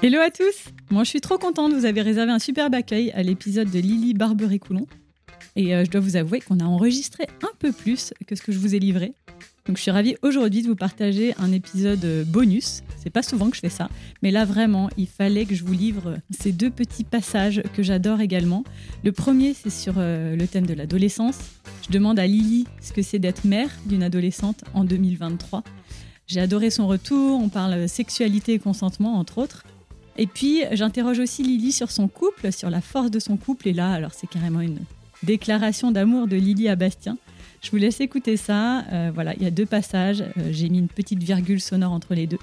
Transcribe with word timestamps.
Hello 0.00 0.20
à 0.20 0.30
tous 0.30 0.70
Moi 0.90 1.02
je 1.02 1.08
suis 1.08 1.20
trop 1.20 1.38
contente, 1.38 1.72
vous 1.72 1.84
avez 1.84 2.02
réservé 2.02 2.30
un 2.30 2.38
superbe 2.38 2.72
accueil 2.72 3.10
à 3.16 3.24
l'épisode 3.24 3.68
de 3.68 3.80
Lily 3.80 4.14
Barbery-Coulon. 4.14 4.86
Et 5.56 5.74
euh, 5.74 5.84
je 5.84 5.90
dois 5.90 6.00
vous 6.00 6.14
avouer 6.14 6.40
qu'on 6.40 6.60
a 6.60 6.64
enregistré 6.64 7.26
un 7.42 7.50
peu 7.58 7.72
plus 7.72 8.14
que 8.28 8.36
ce 8.36 8.42
que 8.42 8.52
je 8.52 8.60
vous 8.60 8.76
ai 8.76 8.78
livré. 8.78 9.12
Donc 9.66 9.76
je 9.76 9.82
suis 9.82 9.90
ravie 9.90 10.14
aujourd'hui 10.22 10.62
de 10.62 10.68
vous 10.68 10.76
partager 10.76 11.34
un 11.38 11.50
épisode 11.50 12.04
euh, 12.04 12.22
bonus. 12.24 12.82
C'est 12.96 13.10
pas 13.10 13.24
souvent 13.24 13.50
que 13.50 13.56
je 13.56 13.60
fais 13.60 13.70
ça, 13.70 13.88
mais 14.22 14.30
là 14.30 14.44
vraiment, 14.44 14.88
il 14.96 15.08
fallait 15.08 15.46
que 15.46 15.56
je 15.56 15.64
vous 15.64 15.72
livre 15.72 16.14
ces 16.30 16.52
deux 16.52 16.70
petits 16.70 17.02
passages 17.02 17.60
que 17.74 17.82
j'adore 17.82 18.20
également. 18.20 18.62
Le 19.02 19.10
premier, 19.10 19.52
c'est 19.52 19.68
sur 19.68 19.94
euh, 19.96 20.36
le 20.36 20.46
thème 20.46 20.66
de 20.66 20.74
l'adolescence. 20.74 21.38
Je 21.88 21.92
demande 21.92 22.20
à 22.20 22.26
Lily 22.28 22.68
ce 22.80 22.92
que 22.92 23.02
c'est 23.02 23.18
d'être 23.18 23.44
mère 23.44 23.70
d'une 23.86 24.04
adolescente 24.04 24.62
en 24.74 24.84
2023. 24.84 25.64
J'ai 26.28 26.40
adoré 26.40 26.70
son 26.70 26.86
retour, 26.86 27.40
on 27.42 27.48
parle 27.48 27.88
sexualité 27.88 28.52
et 28.52 28.58
consentement 28.60 29.18
entre 29.18 29.38
autres. 29.38 29.64
Et 30.18 30.26
puis 30.26 30.64
j'interroge 30.72 31.20
aussi 31.20 31.44
Lily 31.44 31.70
sur 31.70 31.92
son 31.92 32.08
couple, 32.08 32.52
sur 32.52 32.70
la 32.70 32.80
force 32.80 33.10
de 33.10 33.20
son 33.20 33.36
couple. 33.36 33.68
Et 33.68 33.72
là, 33.72 33.92
alors 33.92 34.12
c'est 34.12 34.26
carrément 34.26 34.60
une 34.60 34.80
déclaration 35.22 35.92
d'amour 35.92 36.26
de 36.26 36.36
Lily 36.36 36.68
à 36.68 36.74
Bastien. 36.74 37.16
Je 37.62 37.70
vous 37.70 37.76
laisse 37.76 38.00
écouter 38.00 38.36
ça. 38.36 38.84
Euh, 38.92 39.10
voilà, 39.14 39.34
il 39.36 39.42
y 39.42 39.46
a 39.46 39.50
deux 39.52 39.66
passages. 39.66 40.20
Euh, 40.20 40.50
J'ai 40.50 40.68
mis 40.68 40.78
une 40.78 40.88
petite 40.88 41.22
virgule 41.22 41.60
sonore 41.60 41.92
entre 41.92 42.14
les 42.14 42.26
deux. 42.26 42.38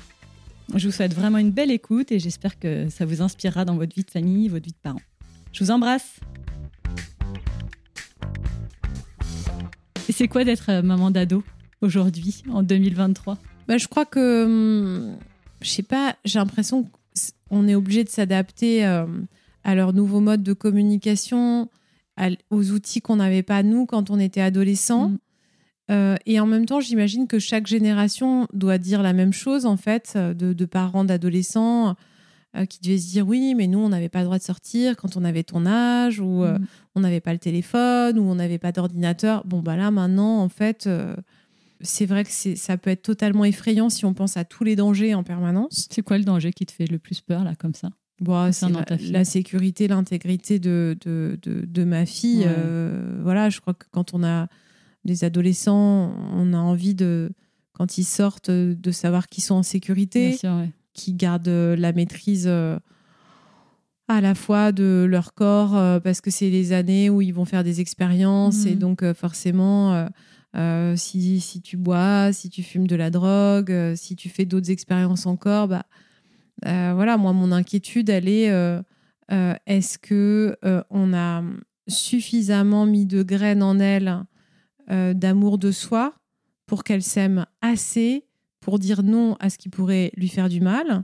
Je 0.73 0.88
vous 0.88 0.93
souhaite 0.93 1.13
vraiment 1.13 1.38
une 1.38 1.52
belle 1.52 1.69
écoute 1.69 2.11
et 2.11 2.19
j'espère 2.19 2.57
que 2.57 2.89
ça 2.89 3.05
vous 3.05 3.21
inspirera 3.21 3.66
dans 3.66 3.75
votre 3.75 3.94
vie 3.94 4.03
de 4.03 4.09
famille, 4.09 4.47
votre 4.47 4.66
vie 4.66 4.71
de 4.71 4.77
parents. 4.81 5.02
Je 5.52 5.63
vous 5.63 5.71
embrasse. 5.71 6.19
C'est 10.09 10.27
quoi 10.30 10.45
d'être 10.45 10.69
euh, 10.69 10.81
maman 10.81 11.11
d'ado 11.11 11.44
aujourd'hui, 11.81 12.41
en 12.49 12.63
2023 12.63 13.38
bah, 13.67 13.77
Je 13.77 13.88
crois 13.88 14.05
que, 14.05 14.45
hum, 14.45 15.17
je 15.61 15.69
sais 15.69 15.83
pas, 15.83 16.16
j'ai 16.23 16.39
l'impression 16.39 16.89
qu'on 17.49 17.67
est 17.67 17.75
obligé 17.75 18.03
de 18.03 18.09
s'adapter 18.09 18.85
euh, 18.85 19.05
à 19.63 19.75
leur 19.75 19.94
nouveau 19.94 20.19
mode 20.19 20.44
de 20.44 20.53
communication, 20.53 21.69
à- 22.17 22.30
aux 22.49 22.72
outils 22.72 23.02
qu'on 23.02 23.17
n'avait 23.17 23.44
pas 23.44 23.63
nous 23.63 23.85
quand 23.85 24.09
on 24.09 24.19
était 24.19 24.41
adolescent. 24.41 25.09
Mm. 25.09 25.17
Euh, 25.91 26.16
et 26.25 26.39
en 26.39 26.47
même 26.47 26.66
temps, 26.66 26.80
j'imagine 26.80 27.27
que 27.27 27.38
chaque 27.38 27.67
génération 27.67 28.47
doit 28.53 28.77
dire 28.80 29.03
la 29.03 29.13
même 29.13 29.33
chose, 29.33 29.66
en 29.67 29.77
fait, 29.77 30.13
euh, 30.16 30.33
de, 30.33 30.53
de 30.53 30.66
parents 30.66 31.03
d'adolescents 31.03 31.95
euh, 32.57 32.66
qui 32.66 32.80
devaient 32.81 32.97
se 32.97 33.09
dire 33.11 33.27
oui, 33.27 33.53
mais 33.53 33.67
nous, 33.67 33.79
on 33.79 33.89
n'avait 33.89 34.09
pas 34.09 34.19
le 34.19 34.25
droit 34.25 34.38
de 34.39 34.44
sortir 34.44 34.95
quand 34.95 35.16
on 35.17 35.23
avait 35.23 35.44
ton 35.44 35.66
âge, 35.66 36.19
ou 36.19 36.44
Mm. 36.44 36.59
on 36.95 37.02
n'avait 37.02 37.19
pas 37.22 37.33
le 37.33 37.39
téléphone, 37.39 38.17
ou 38.17 38.23
on 38.23 38.35
n'avait 38.35 38.57
pas 38.57 38.72
d'ordinateur. 38.72 39.44
Bon, 39.45 39.59
bah 39.61 39.75
là, 39.75 39.91
maintenant, 39.91 40.39
en 40.39 40.50
fait, 40.50 40.89
c'est 41.86 42.05
vrai 42.05 42.23
que 42.23 42.31
ça 42.31 42.78
peut 42.78 42.89
être 42.89 43.02
totalement 43.02 43.45
effrayant 43.45 43.89
si 43.89 44.05
on 44.05 44.14
pense 44.14 44.38
à 44.38 44.44
tous 44.44 44.64
les 44.64 44.75
dangers 44.75 45.14
en 45.14 45.23
permanence. 45.23 45.88
C'est 45.89 46.02
quoi 46.02 46.17
le 46.17 46.23
danger 46.23 46.52
qui 46.52 46.66
te 46.66 46.72
fait 46.72 46.86
le 46.88 47.00
plus 47.00 47.22
peur, 47.22 47.44
là, 47.44 47.55
comme 47.55 47.73
ça? 47.73 47.89
Bon, 48.22 48.52
c'est 48.52 48.67
la, 49.11 49.25
sécurité, 49.25 49.88
l'intégrité 49.88 50.58
de, 50.58 50.97
de, 51.06 51.38
de, 51.41 51.66
de 51.66 51.83
ma 51.83 52.06
fille. 52.06 52.39
Ouais. 52.39 52.45
euh, 52.47 53.19
voilà, 53.22 53.50
je 53.50 53.59
crois 53.59 53.73
que 53.73 53.86
quand 53.91 54.13
on 54.13 54.23
a 54.23 54.47
des 55.03 55.23
adolescents, 55.23 56.13
on 56.33 56.53
a 56.53 56.58
envie 56.58 56.95
de, 56.95 57.31
quand 57.73 57.97
ils 57.97 58.06
sortent, 58.06 58.50
de 58.50 58.91
savoir 58.91 59.28
qu'ils 59.28 59.44
sont 59.44 59.56
en 59.56 59.63
sécurité, 59.63 60.30
Bien 60.30 60.38
sûr, 60.38 60.56
ouais. 60.56 60.72
qu'ils 60.94 61.17
gardent 61.17 61.47
euh, 61.50 61.75
la 61.75 61.91
maîtrise 61.91 62.45
euh, 62.47 62.80
à 64.08 64.22
la 64.22 64.33
fois 64.33 64.72
de 64.72 65.06
leur 65.09 65.33
corps, 65.33 66.00
parce 66.02 66.22
que 66.22 66.30
c'est 66.31 66.50
les 66.50 66.73
années 66.73 67.09
où 67.09 67.22
ils 67.22 67.33
vont 67.33 67.45
faire 67.45 67.63
des 67.63 67.81
expériences, 67.81 68.66
et 68.67 68.75
donc 68.75 69.02
euh, 69.02 69.13
forcément, 69.16 70.08
euh, 70.56 70.95
si, 70.95 71.39
si 71.42 71.61
tu 71.61 71.78
bois, 71.78 72.31
si 72.31 72.50
tu 72.50 72.64
fumes 72.64 72.88
de 72.88 72.95
la 72.95 73.09
drogue, 73.09 73.72
euh, 73.72 73.95
si 73.95 74.16
tu 74.16 74.30
fais 74.30 74.45
d'autres 74.45 74.72
expériences 74.72 75.25
encore, 75.25 75.67
bah, 75.67 75.86
euh, 76.66 76.94
voilà, 76.95 77.17
moi, 77.17 77.34
mon 77.34 77.52
inquiétude, 77.52 78.09
elle 78.09 78.28
est 78.30 78.52
est-ce 79.66 79.97
que 79.97 80.56
on 80.89 81.14
a 81.14 81.44
suffisamment 81.88 82.85
mis 82.85 83.06
de 83.06 83.24
graines 83.24 83.63
en 83.63 83.79
elle 83.79 84.24
d'amour 84.90 85.57
de 85.57 85.72
soi 85.72 86.13
pour 86.66 86.84
qu'elle 86.84 87.02
s'aime 87.03 87.46
assez 87.62 88.25
pour 88.62 88.79
dire 88.79 89.03
non 89.03 89.35
à 89.40 89.50
ce 89.50 89.58
qui 89.58 89.69
pourrait 89.69 90.12
lui 90.16 90.28
faire 90.28 90.47
du 90.50 90.62
mal? 90.62 91.03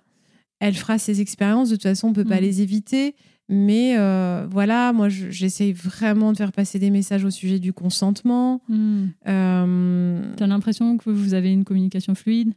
Elle 0.59 0.75
fera 0.75 0.99
ses 0.99 1.21
expériences, 1.21 1.69
de 1.69 1.75
toute 1.75 1.83
façon, 1.83 2.09
on 2.09 2.13
peut 2.13 2.23
pas 2.25 2.35
Mhm. 2.35 2.41
les 2.41 2.61
éviter. 2.61 3.15
Mais 3.53 3.95
euh, 3.97 4.47
voilà, 4.49 4.93
moi, 4.93 5.09
je- 5.09 5.29
j'essaye 5.29 5.73
vraiment 5.73 6.31
de 6.31 6.37
faire 6.37 6.53
passer 6.53 6.79
des 6.79 6.89
messages 6.89 7.25
au 7.25 7.29
sujet 7.29 7.59
du 7.59 7.73
consentement. 7.73 8.61
Hmm. 8.69 9.07
Euh, 9.27 10.21
T'as 10.37 10.47
l'impression 10.47 10.97
que 10.97 11.09
vous 11.09 11.33
avez 11.33 11.51
une 11.51 11.65
communication 11.65 12.15
fluide? 12.15 12.53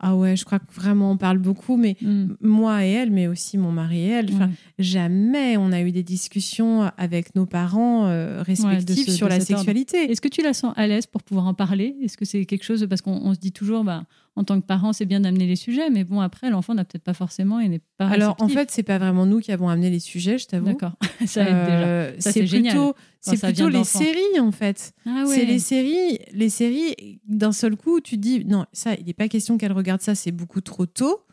Ah 0.00 0.14
ouais, 0.14 0.36
je 0.36 0.44
crois 0.44 0.60
que 0.60 0.72
vraiment 0.72 1.10
on 1.10 1.16
parle 1.16 1.38
beaucoup, 1.38 1.76
mais 1.76 1.96
Hmm. 2.00 2.34
moi 2.40 2.86
et 2.86 2.90
elle, 2.90 3.10
mais 3.10 3.26
aussi 3.26 3.58
mon 3.58 3.72
mari 3.72 3.98
et 3.98 4.06
elle. 4.10 4.30
Ouais. 4.30 4.46
jamais 4.78 5.56
on 5.56 5.72
a 5.72 5.80
eu 5.82 5.90
des 5.90 6.04
discussions 6.04 6.88
avec 6.96 7.34
nos 7.34 7.46
parents 7.46 8.06
euh, 8.06 8.40
respectifs 8.42 9.06
ce- 9.06 9.10
sur 9.16 9.28
la 9.28 9.40
sexualité. 9.40 10.08
Est-ce 10.08 10.20
que 10.20 10.28
tu 10.28 10.40
la 10.40 10.52
sens 10.54 10.72
à 10.76 10.86
l'aise 10.86 11.06
pour 11.06 11.24
pouvoir 11.24 11.48
en 11.48 11.54
parler? 11.54 11.96
Est-ce 12.00 12.16
que 12.16 12.24
c'est 12.24 12.44
quelque 12.44 12.62
chose 12.64 12.86
parce 12.88 13.02
qu'on 13.02 13.20
on 13.24 13.34
se 13.34 13.40
dit 13.40 13.50
toujours, 13.50 13.82
bah, 13.82 14.04
en 14.38 14.44
tant 14.44 14.60
que 14.60 14.64
parent, 14.64 14.92
c'est 14.92 15.04
bien 15.04 15.18
d'amener 15.18 15.48
les 15.48 15.56
sujets, 15.56 15.90
mais 15.90 16.04
bon 16.04 16.20
après 16.20 16.48
l'enfant 16.48 16.72
n'a 16.72 16.84
peut-être 16.84 17.02
pas 17.02 17.12
forcément 17.12 17.58
et 17.58 17.68
n'est 17.68 17.82
pas. 17.96 18.06
Alors 18.06 18.36
en 18.38 18.46
fait, 18.46 18.70
c'est 18.70 18.84
pas 18.84 18.96
vraiment 18.96 19.26
nous 19.26 19.40
qui 19.40 19.50
avons 19.50 19.68
amené 19.68 19.90
les 19.90 19.98
sujets, 19.98 20.38
je 20.38 20.46
t'avoue. 20.46 20.66
d'accord, 20.66 20.92
ça 21.26 21.42
aide 21.42 21.46
déjà. 21.46 21.86
Euh, 21.88 22.12
Ça, 22.20 22.30
c'est 22.30 22.44
plutôt, 22.44 22.94
c'est 23.20 23.68
les 23.68 23.82
séries 23.82 24.38
en 24.38 24.52
fait. 24.52 24.92
Ah 25.04 25.24
C'est 25.26 25.44
les 25.44 25.58
séries, 25.58 26.20
les 26.32 26.50
séries. 26.50 27.20
D'un 27.26 27.50
seul 27.50 27.76
coup, 27.76 28.00
tu 28.00 28.14
te 28.14 28.20
dis 28.20 28.44
non, 28.44 28.64
ça, 28.72 28.94
il 28.94 29.06
n'est 29.06 29.12
pas 29.12 29.26
question 29.26 29.58
qu'elle 29.58 29.72
regarde 29.72 30.02
ça, 30.02 30.14
c'est 30.14 30.30
beaucoup 30.30 30.60
trop 30.60 30.86
tôt. 30.86 31.24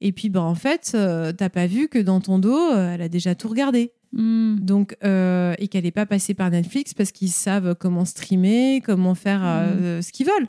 Et 0.00 0.10
puis, 0.10 0.30
bah, 0.30 0.42
en 0.42 0.56
fait, 0.56 0.92
euh, 0.94 1.32
t'as 1.32 1.48
pas 1.48 1.68
vu 1.68 1.88
que 1.88 1.98
dans 1.98 2.20
ton 2.20 2.40
dos, 2.40 2.72
euh, 2.72 2.94
elle 2.94 3.02
a 3.02 3.08
déjà 3.08 3.36
tout 3.36 3.48
regardé. 3.48 3.92
Hmm. 4.12 4.56
Donc, 4.56 4.96
euh, 5.04 5.54
et 5.58 5.68
qu'elle 5.68 5.84
n'est 5.84 5.90
pas 5.90 6.06
passée 6.06 6.34
par 6.34 6.50
Netflix 6.50 6.92
parce 6.92 7.12
qu'ils 7.12 7.30
savent 7.30 7.74
comment 7.76 8.04
streamer, 8.04 8.82
comment 8.84 9.14
faire 9.14 9.40
euh, 9.44 10.02
ce 10.02 10.12
qu'ils 10.12 10.26
veulent. 10.26 10.48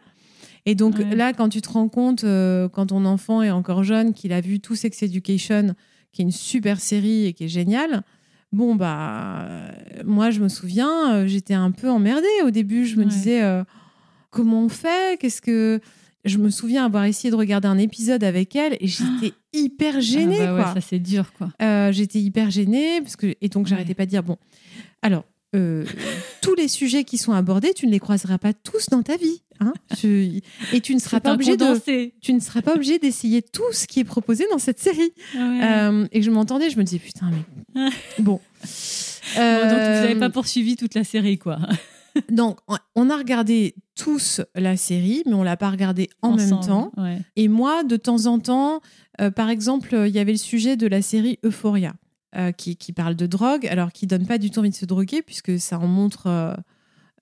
Et 0.66 0.76
donc 0.76 0.98
Ouais. 0.98 1.16
là, 1.16 1.34
quand 1.34 1.50
tu 1.50 1.62
te 1.62 1.70
rends 1.70 1.90
compte, 1.90 2.24
euh, 2.24 2.70
quand 2.70 2.88
ton 2.88 3.06
enfant 3.06 3.42
est 3.42 3.52
encore 3.52 3.84
jeune, 3.84 4.14
qu'il 4.14 4.32
a 4.34 4.42
vu 4.42 4.60
tout 4.60 4.76
Sex 4.76 5.04
Education, 5.04 5.76
qui 6.12 6.22
est 6.22 6.26
une 6.26 6.32
super 6.32 6.80
série 6.80 7.26
et 7.26 7.34
qui 7.34 7.46
est 7.46 7.48
géniale, 7.50 8.04
bon, 8.52 8.76
bah, 8.76 9.46
euh, 9.50 9.70
moi, 10.06 10.30
je 10.32 10.40
me 10.40 10.48
souviens, 10.48 11.14
euh, 11.16 11.28
j'étais 11.28 11.54
un 11.54 11.72
peu 11.72 11.90
emmerdée 11.90 12.28
au 12.46 12.50
début. 12.52 12.86
Je 12.86 12.96
me 12.96 13.02
Ouais. 13.04 13.10
disais, 13.10 13.44
euh, 13.44 13.64
comment 14.30 14.64
on 14.64 14.70
fait? 14.70 15.20
Qu'est-ce 15.20 15.42
que. 15.42 15.80
Je 16.26 16.38
me 16.38 16.50
souviens 16.50 16.86
avoir 16.86 17.04
essayé 17.04 17.32
de 17.32 17.36
regarder 17.36 17.68
un 17.68 17.78
épisode 17.78 18.24
avec 18.24 18.56
elle 18.56 18.78
et 18.80 18.88
j'étais 18.88 19.34
hyper 19.54 20.00
gênée. 20.00 20.38
Ah 20.40 20.46
bah 20.46 20.54
ouais, 20.56 20.64
quoi. 20.64 20.74
ça 20.76 20.80
c'est 20.80 21.00
dur 21.00 21.34
quoi. 21.34 21.50
Euh, 21.62 21.92
j'étais 21.92 22.20
hyper 22.22 22.50
gênée 22.50 23.02
parce 23.02 23.18
que 23.18 23.36
et 23.42 23.50
donc 23.50 23.68
j'arrêtais 23.68 23.94
pas 23.94 24.06
de 24.06 24.10
dire 24.10 24.24
bon 24.24 24.38
alors 25.02 25.26
euh, 25.56 25.86
tous 26.42 26.56
les 26.56 26.68
sujets 26.68 27.04
qui 27.04 27.18
sont 27.18 27.32
abordés 27.34 27.74
tu 27.74 27.86
ne 27.88 27.92
les 27.92 28.00
croiseras 28.00 28.38
pas 28.38 28.54
tous 28.54 28.90
dans 28.90 29.02
ta 29.04 29.18
vie 29.18 29.42
hein 29.60 29.74
et 30.04 30.82
tu 30.82 30.96
ne 30.96 31.00
seras 31.00 31.20
pas 31.20 31.34
obligé 31.34 31.58
de 31.58 32.10
tu 32.22 32.34
ne 32.34 32.40
seras 32.40 32.62
pas 32.62 32.74
obligé 32.76 33.00
d'essayer 33.00 33.42
tout 33.42 33.72
ce 33.72 33.86
qui 33.88 34.00
est 34.00 34.04
proposé 34.04 34.46
dans 34.52 34.58
cette 34.60 34.80
série 34.80 35.14
Ah 35.36 35.38
ouais. 35.38 35.60
Euh, 35.64 36.08
et 36.12 36.22
je 36.22 36.32
m'entendais 36.32 36.70
je 36.70 36.78
me 36.78 36.84
disais 36.84 37.00
putain 37.00 37.30
mais 37.76 37.90
bon 38.20 38.40
Bon, 39.36 39.42
donc 39.42 39.72
vous 39.72 39.78
n'avez 39.78 40.16
Euh, 40.16 40.20
pas 40.20 40.30
poursuivi 40.30 40.76
toute 40.76 40.96
la 40.96 41.04
série 41.04 41.38
quoi. 41.38 41.58
donc 42.30 42.60
on- 42.96 43.10
a 43.10 43.18
regardé 43.18 43.76
tous 43.96 44.42
la 44.56 44.76
série 44.78 45.24
mais 45.26 45.34
on 45.34 45.44
l'a 45.44 45.58
pas 45.58 45.70
regardée 45.70 46.10
en 46.22 46.36
même 46.36 46.60
temps 46.60 46.92
ouais. 46.98 47.20
Et 47.36 47.48
moi, 47.48 47.84
de 47.84 47.96
temps 47.96 48.26
en 48.28 48.40
temps, 48.40 48.82
euh, 49.22 49.32
par 49.32 49.50
exemple, 49.50 49.96
il 50.08 50.14
y 50.14 50.20
avait 50.20 50.32
le 50.34 50.38
sujet 50.38 50.78
de 50.78 50.88
la 50.88 51.02
série 51.02 51.40
Euphoria, 51.44 51.94
euh, 52.36 52.52
qui, 52.52 52.76
qui 52.76 52.94
parle 52.94 53.16
de 53.16 53.26
drogue, 53.28 53.68
alors 53.68 53.92
qui 53.92 54.08
donne 54.08 54.26
pas 54.26 54.38
du 54.38 54.50
tout 54.50 54.60
envie 54.60 54.70
de 54.72 54.76
se 54.76 54.86
droguer, 54.86 55.22
puisque 55.22 55.60
ça 55.60 55.80
en 55.80 55.88
montre 55.88 56.28
euh, 56.28 56.54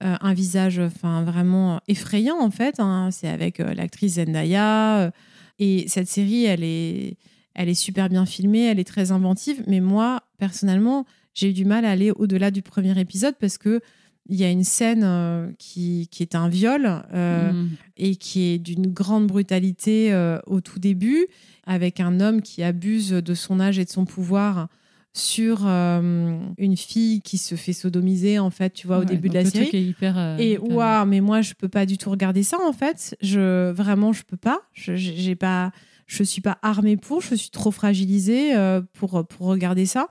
euh, 0.03 0.15
un 0.19 0.33
visage 0.33 0.79
enfin, 0.79 1.23
vraiment 1.23 1.79
effrayant, 1.87 2.39
en 2.39 2.51
fait. 2.51 2.79
hein. 2.79 3.09
C'est 3.11 3.27
avec 3.29 3.59
euh, 3.59 3.73
l'actrice 3.73 4.15
Zendaya. 4.15 5.11
et 5.59 5.85
cette 5.87 6.07
série, 6.07 6.45
elle 6.45 6.63
est, 6.63 7.17
elle 7.53 7.69
est 7.69 7.73
super 7.73 8.09
bien 8.09 8.25
filmée, 8.25 8.65
elle 8.65 8.79
est 8.79 8.87
très 8.87 9.11
inventive. 9.11 9.63
Mais 9.67 9.79
moi, 9.79 10.21
personnellement, 10.37 11.05
j'ai 11.33 11.49
eu 11.49 11.53
du 11.53 11.65
mal 11.65 11.85
à 11.85 11.91
aller 11.91 12.11
au-delà 12.11 12.49
du 12.51 12.61
premier 12.61 12.97
épisode 12.99 13.35
parce 13.39 13.57
que 13.57 13.81
il 14.29 14.39
y 14.39 14.43
a 14.43 14.49
une 14.51 14.63
scène 14.63 15.53
qui, 15.57 16.07
qui 16.11 16.21
est 16.23 16.35
un 16.35 16.47
viol. 16.47 16.85
euh, 17.13 17.51
Hmm. 17.51 17.69
et 17.97 18.15
qui 18.15 18.43
est 18.53 18.59
d'une 18.59 18.87
grande 18.87 19.27
brutalité 19.27 20.13
euh, 20.13 20.39
au 20.45 20.61
tout 20.61 20.79
début, 20.79 21.25
avec 21.65 21.99
un 21.99 22.19
homme 22.19 22.41
qui 22.41 22.63
abuse 22.63 23.09
de 23.09 23.33
son 23.33 23.59
âge 23.59 23.77
et 23.79 23.83
de 23.85 23.89
son 23.89 24.05
pouvoir 24.05 24.67
sur 25.13 25.63
euh, 25.67 26.39
une 26.57 26.77
fille 26.77 27.21
qui 27.21 27.37
se 27.37 27.55
fait 27.55 27.73
sodomiser, 27.73 28.39
en 28.39 28.49
fait, 28.49 28.71
tu 28.73 28.87
vois, 28.87 28.99
au 28.99 29.03
début 29.05 29.27
de 29.29 29.33
la 29.33 29.43
série. 29.45 29.69
est 29.73 29.83
hyper, 29.83 30.17
euh, 30.17 30.37
Et 30.39 30.53
hyper- 30.53 30.71
waouh, 30.71 31.05
mais 31.05 31.19
moi, 31.19 31.41
je 31.41 31.53
peux 31.53 31.67
pas 31.67 31.85
du 31.85 31.97
tout 31.97 32.09
regarder 32.09 32.43
ça, 32.43 32.57
en 32.65 32.71
fait. 32.71 33.17
Je, 33.21 33.71
vraiment, 33.71 34.13
je 34.13 34.23
peux 34.23 34.37
pas. 34.37 34.61
Je, 34.73 34.95
j'ai 34.95 35.35
pas, 35.35 35.71
je 36.07 36.23
suis 36.23 36.41
pas 36.41 36.57
armée 36.61 36.95
pour, 36.95 37.21
je 37.21 37.35
suis 37.35 37.49
trop 37.49 37.71
fragilisée 37.71 38.55
euh, 38.55 38.81
pour, 38.93 39.25
pour 39.27 39.47
regarder 39.47 39.85
ça. 39.85 40.07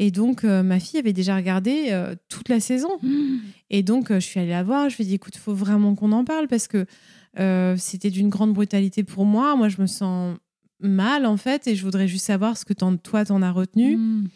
Et 0.00 0.12
donc, 0.12 0.44
ma 0.44 0.78
fille 0.78 1.00
avait 1.00 1.12
déjà 1.12 1.34
regardé 1.34 1.92
toute 2.28 2.48
la 2.48 2.60
saison. 2.60 2.90
Et 3.70 3.82
donc, 3.82 4.12
je 4.12 4.20
suis 4.20 4.38
allée 4.38 4.50
la 4.50 4.62
voir. 4.62 4.88
Je 4.88 4.96
lui 4.96 5.02
ai 5.02 5.06
dit, 5.08 5.14
écoute, 5.14 5.34
il 5.34 5.40
faut 5.40 5.54
vraiment 5.54 5.96
qu'on 5.96 6.12
en 6.12 6.24
parle 6.24 6.46
parce 6.46 6.68
que 6.68 6.86
c'était 7.76 8.10
d'une 8.10 8.28
grande 8.28 8.52
brutalité 8.52 9.02
pour 9.02 9.24
moi. 9.24 9.56
Moi, 9.56 9.68
je 9.68 9.80
me 9.82 9.86
sens 9.86 10.36
mal, 10.80 11.26
en 11.26 11.36
fait, 11.36 11.66
et 11.66 11.74
je 11.74 11.84
voudrais 11.84 12.08
juste 12.08 12.26
savoir 12.26 12.56
ce 12.56 12.64
que 12.64 12.72
toi, 12.72 13.24
t'en 13.24 13.42
as 13.42 13.50
retenu. 13.52 13.96
Mm. 13.96 14.28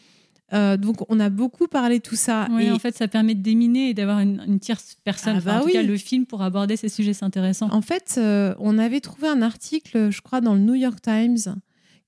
Euh, 0.53 0.77
donc, 0.77 0.97
on 1.09 1.19
a 1.19 1.31
beaucoup 1.31 1.67
parlé 1.67 1.99
de 1.99 2.03
tout 2.03 2.17
ça. 2.17 2.47
Oui, 2.50 2.65
et 2.65 2.71
en 2.71 2.79
fait, 2.79 2.94
ça 2.94 3.09
permet 3.09 3.35
de 3.35 3.41
déminer 3.41 3.91
et 3.91 3.94
d'avoir 3.94 4.21
une, 4.21 4.43
une 4.47 4.61
tierce 4.61 4.97
personne. 5.03 5.35
Ah 5.37 5.39
Enfin, 5.39 5.50
bah 5.53 5.56
en 5.59 5.61
tout 5.61 5.67
oui. 5.67 5.73
cas, 5.73 5.83
le 5.83 5.97
film 5.97 6.27
pour 6.27 6.43
aborder 6.43 6.77
ces 6.77 6.91
sujets, 6.91 7.15
c'est 7.15 7.25
intéressant. 7.25 7.69
En 7.73 7.81
fait, 7.81 8.17
euh, 8.19 8.55
on 8.59 8.79
avait 8.79 9.00
trouvé 9.00 9.29
un 9.29 9.41
article, 9.41 10.11
je 10.11 10.21
crois, 10.21 10.41
dans 10.41 10.55
le 10.55 10.61
New 10.61 10.75
York 10.75 11.00
Times, 11.00 11.56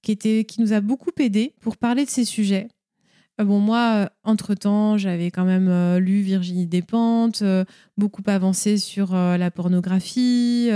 qui, 0.03 0.13
était, 0.13 0.45
qui 0.45 0.61
nous 0.61 0.75
a 0.75 0.81
beaucoup 0.81 1.11
aidé 1.19 1.55
pour 1.61 1.79
parler 1.79 2.05
de 2.05 2.11
ces 2.11 2.27
sujets. 2.27 2.69
Euh, 3.41 3.45
bon, 3.45 3.61
moi, 3.61 4.11
entre-temps, 4.25 4.99
j'avais 4.99 5.31
quand 5.31 5.47
même 5.47 5.97
lu 5.97 6.21
Virginie 6.21 6.67
Despentes, 6.67 7.43
beaucoup 7.97 8.23
avancé 8.27 8.77
sur 8.77 9.15
la 9.15 9.51
pornographie, 9.51 10.69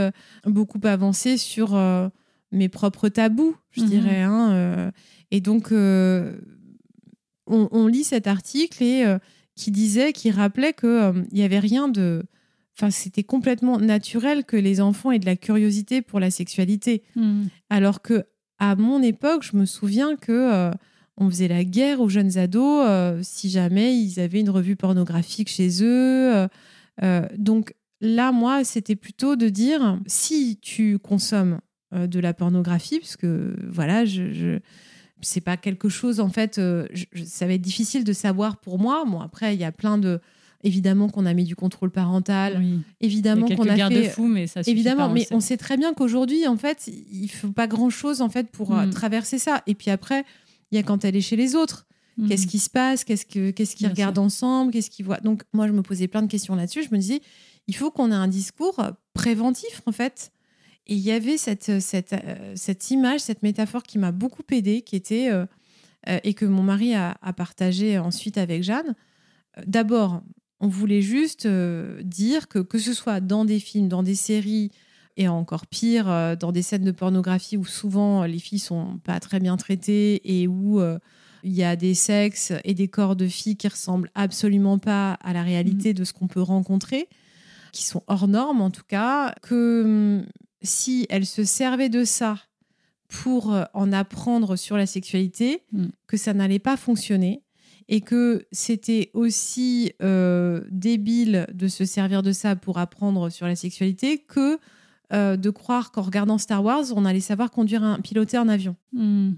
beaucoup 0.47 0.81
avancé 0.85 1.37
sur 1.37 1.79
mes 2.53 2.69
propres 2.69 3.09
tabous, 3.09 3.55
je 3.71 3.83
Mhm. 3.83 3.89
dirais. 3.89 4.23
hein, 4.23 4.53
euh. 4.53 4.91
et 5.31 5.41
donc, 5.41 5.73
euh, 5.73 6.39
on, 7.47 7.69
on 7.73 7.87
lit 7.87 8.05
cet 8.05 8.27
article 8.27 8.83
et 8.83 9.05
euh, 9.05 9.19
qui 9.55 9.71
disait, 9.71 10.13
qui 10.13 10.31
rappelait 10.31 10.73
qu'il 10.73 11.27
n'y 11.33 11.43
avait 11.43 11.59
rien 11.59 11.89
de... 11.89 12.23
Enfin, 12.77 12.91
c'était 12.91 13.25
complètement 13.25 13.79
naturel 13.79 14.45
que 14.45 14.57
les 14.57 14.81
enfants 14.81 15.11
aient 15.11 15.19
de 15.19 15.27
la 15.27 15.35
curiosité 15.37 16.01
pour 16.01 16.21
la 16.21 16.31
sexualité. 16.31 17.03
Mm. 17.17 17.47
Alors 17.71 18.03
que 18.03 18.25
à 18.61 18.77
mon 18.77 19.03
époque, 19.03 19.43
je 19.43 19.57
me 19.57 19.67
souviens 19.67 20.15
que 20.17 20.71
on 21.17 21.29
faisait 21.29 21.49
la 21.49 21.65
guerre 21.65 22.01
aux 22.01 22.09
jeunes 22.09 22.39
ados 22.39 22.85
euh, 22.87 23.21
si 23.25 23.51
jamais 23.51 23.97
ils 23.99 24.21
avaient 24.21 24.39
une 24.41 24.51
revue 24.51 24.77
pornographique 24.77 25.49
chez 25.49 25.83
eux. 25.83 26.47
euh, 27.03 27.27
donc 27.37 27.75
là, 28.01 28.31
moi, 28.31 28.63
c'était 28.63 28.95
plutôt 28.97 29.35
de 29.35 29.49
dire 29.49 29.99
si 30.07 30.59
tu 30.63 31.01
consommes 31.01 31.59
de 31.93 32.21
la 32.21 32.35
pornographie, 32.35 32.99
parce 33.01 33.17
que 33.17 33.57
voilà, 33.69 34.05
je, 34.05 34.33
je 34.33 34.59
c'est 35.21 35.41
pas 35.41 35.57
quelque 35.57 35.89
chose 35.89 36.21
en 36.21 36.29
fait. 36.29 36.59
euh, 36.59 36.87
je- 36.93 37.25
ça 37.25 37.47
va 37.47 37.55
être 37.55 37.63
difficile 37.63 38.05
de 38.05 38.13
savoir 38.13 38.57
pour 38.59 38.79
moi. 38.79 39.05
Bon, 39.07 39.21
après, 39.21 39.55
il 39.55 39.61
y 39.61 39.65
a 39.65 39.73
plein 39.73 39.99
de 39.99 40.21
évidemment 40.65 41.09
qu'on 41.09 41.25
a 41.25 41.35
mis 41.35 41.45
du 41.45 41.55
contrôle 41.57 41.91
parental, 41.91 42.57
Oui. 42.59 42.81
Évidemment 43.01 43.47
a 43.47 43.55
qu'on 43.55 43.63
a 43.69 43.73
fait 43.73 43.77
garde-fous, 43.79 44.27
mais 44.27 44.47
ça 44.49 44.61
Évidemment, 44.67 45.07
pas, 45.09 45.15
mais 45.15 45.25
sait. 45.25 45.35
on 45.35 45.41
sait 45.41 45.57
très 45.57 45.77
bien 45.77 45.95
qu'aujourd'hui, 45.95 46.47
en 46.49 46.57
fait, 46.57 46.91
il 47.13 47.29
faut 47.29 47.53
pas 47.53 47.67
grand-chose 47.69 48.21
en 48.23 48.29
fait 48.29 48.51
pour 48.51 48.77
euh, 48.77 48.87
Mm. 48.87 48.91
traverser 48.91 49.39
ça. 49.39 49.63
Et 49.69 49.75
puis 49.75 49.91
après, 49.91 50.25
il 50.71 50.77
y 50.77 50.79
a 50.79 50.83
quand 50.83 51.05
elle 51.05 51.15
est 51.17 51.21
chez 51.21 51.37
les 51.37 51.55
autres. 51.55 51.87
Mm. 52.17 52.29
Qu'est-ce 52.29 52.47
qui 52.49 52.59
se 52.59 52.69
passe? 52.71 53.05
Qu'est-ce 53.05 53.25
que 53.25 53.51
qu'est-ce 53.53 53.77
qu'ils 53.77 53.87
regardent 53.89 54.19
ensemble? 54.19 54.73
Qu'est-ce 54.73 54.91
qu'ils 54.91 55.05
voient? 55.07 55.21
Donc 55.21 55.43
moi, 55.53 55.67
je 55.69 55.73
me 55.73 55.83
posais 55.83 56.09
plein 56.09 56.23
de 56.23 56.27
questions 56.31 56.55
là-dessus. 56.57 56.83
Je 56.83 56.91
me 56.93 56.99
disais, 56.99 57.21
il 57.69 57.75
faut 57.77 57.91
qu'on 57.93 58.11
ait 58.11 58.15
un 58.15 58.29
discours 58.29 58.81
préventif 59.15 59.83
en 59.87 59.93
fait. 59.93 60.33
Et 60.89 60.95
il 60.95 61.01
y 61.01 61.13
avait 61.13 61.37
cette 61.37 61.81
cette 61.81 62.13
euh, 62.15 62.53
cette 62.55 62.91
image, 62.91 63.21
cette 63.21 63.43
métaphore 63.43 63.83
qui 63.83 63.99
m'a 63.99 64.13
beaucoup 64.13 64.43
aidée, 64.51 64.83
qui 64.83 64.97
était 64.97 65.31
euh, 65.31 65.47
euh, 66.09 66.19
et 66.25 66.35
que 66.35 66.47
mon 66.47 66.63
mari 66.63 66.95
a, 66.95 67.17
a 67.23 67.33
partagé 67.33 67.99
ensuite 67.99 68.39
avec 68.39 68.63
Jeanne. 68.63 68.95
Euh, 69.59 69.63
D'abord, 69.67 70.23
on 70.61 70.69
voulait 70.69 71.03
juste 71.03 71.47
euh, 71.47 72.03
dire 72.03 72.49
que 72.49 72.59
que 72.59 72.79
ce 72.79 72.93
soit 72.93 73.21
dans 73.21 73.45
des 73.45 73.61
films, 73.61 73.89
dans 73.89 74.03
des 74.03 74.15
séries, 74.15 74.71
et 75.19 75.29
encore 75.29 75.67
pire, 75.67 76.09
euh, 76.09 76.37
dans 76.37 76.53
des 76.53 76.63
scènes 76.63 76.85
de 76.85 76.93
pornographie 76.93 77.57
où 77.57 77.67
souvent 77.67 78.23
euh, 78.23 78.27
les 78.27 78.39
filles 78.39 78.61
sont 78.61 78.99
pas 79.05 79.19
très 79.21 79.41
bien 79.41 79.57
traitées 79.57 80.23
et 80.25 80.47
où 80.47 80.81
euh, 80.81 80.99
il 81.43 81.53
y 81.53 81.65
a 81.65 81.75
des 81.75 81.95
sexes 81.95 82.53
et 82.65 82.73
des 82.73 82.89
corps 82.89 83.17
de 83.17 83.27
filles 83.27 83.57
qui 83.57 83.67
ressemblent 83.67 84.11
absolument 84.15 84.79
pas 84.79 85.15
à 85.15 85.33
la 85.33 85.43
réalité 85.43 85.93
de 85.93 86.05
ce 86.05 86.13
qu'on 86.13 86.29
peut 86.29 86.41
rencontrer, 86.41 87.09
qui 87.73 87.85
sont 87.85 88.05
hors 88.07 88.29
normes 88.29 88.61
en 88.61 88.71
tout 88.71 88.85
cas, 88.87 89.35
que 89.43 89.83
hum, 89.85 90.27
si 90.63 91.07
elles 91.11 91.27
se 91.27 91.45
servaient 91.45 91.89
de 91.89 92.05
ça 92.05 92.39
pour 93.09 93.53
euh, 93.55 93.65
en 93.75 93.93
apprendre 93.93 94.57
sur 94.57 94.77
la 94.77 94.87
sexualité, 94.87 95.63
Mm. 95.73 95.87
que 96.07 96.17
ça 96.17 96.35
n'allait 96.35 96.59
pas 96.59 96.77
fonctionner 96.77 97.43
et 97.89 98.01
que 98.03 98.47
c'était 98.53 99.11
aussi 99.15 99.93
euh, 100.03 100.61
débile 100.71 101.47
de 101.55 101.69
se 101.69 101.85
servir 101.87 102.23
de 102.23 102.33
ça 102.33 102.55
pour 102.55 102.77
apprendre 102.79 103.31
sur 103.31 103.47
la 103.47 103.57
sexualité 103.57 104.19
que 104.19 104.59
euh, 105.15 105.39
de 105.39 105.49
croire 105.49 105.91
qu'en 105.91 106.03
regardant 106.03 106.37
Star 106.37 106.63
Wars, 106.63 106.85
on 106.95 107.07
allait 107.07 107.21
savoir 107.21 107.51
conduire 107.51 107.83
un 107.83 107.99
piloter 108.01 108.37
un 108.37 108.49
avion. 108.49 108.77
Mm. 108.93 109.31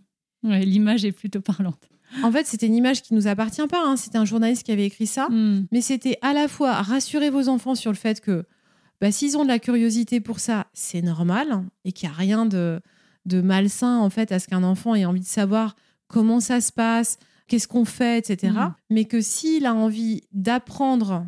Ouais, 0.43 0.65
L'image 0.65 1.05
est 1.05 1.13
plutôt 1.13 1.41
parlante. 1.41 1.89
En 2.25 2.33
fait, 2.33 2.45
c'était 2.45 2.67
une 2.67 2.75
image 2.75 3.03
qui 3.03 3.15
nous 3.15 3.29
appartient 3.29 3.65
pas. 3.69 3.85
hein. 3.87 3.97
C'était 3.97 4.19
un 4.19 4.25
journaliste 4.25 4.65
qui 4.65 4.73
avait 4.73 4.87
écrit 4.87 5.07
ça, 5.07 5.29
Mm. 5.29 5.67
mais 5.71 5.81
c'était 5.81 6.19
à 6.23 6.33
la 6.33 6.49
fois 6.49 6.73
rassurer 6.83 7.31
vos 7.31 7.49
enfants 7.49 7.77
sur 7.77 7.93
le 7.93 7.97
fait 7.97 8.21
que 8.21 8.45
bah, 9.01 9.11
s'ils 9.13 9.37
ont 9.37 9.43
de 9.43 9.49
la 9.49 9.59
curiosité 9.59 10.21
pour 10.21 10.41
ça, 10.41 10.67
c'est 10.73 11.03
normal 11.03 11.65
et 11.85 11.93
qu'il 11.93 12.09
n'y 12.09 12.15
a 12.15 12.19
rien 12.19 12.47
de, 12.47 12.81
de 13.27 13.41
malsain 13.41 13.99
en 13.99 14.11
fait 14.11 14.33
à 14.33 14.39
ce 14.39 14.47
qu'un 14.47 14.63
enfant 14.63 14.95
ait 14.95 15.05
envie 15.05 15.21
de 15.21 15.27
savoir 15.27 15.75
comment 16.09 16.41
ça 16.41 16.61
se 16.61 16.73
passe, 16.73 17.19
qu'est-ce 17.47 17.69
qu'on 17.69 17.85
fait, 17.85 18.19
etc. 18.19 18.53
Mhm. 18.53 18.75
Mais 18.91 19.05
que 19.05 19.21
s'il 19.21 19.67
a 19.67 19.75
envie 19.75 20.23
d'apprendre 20.33 21.27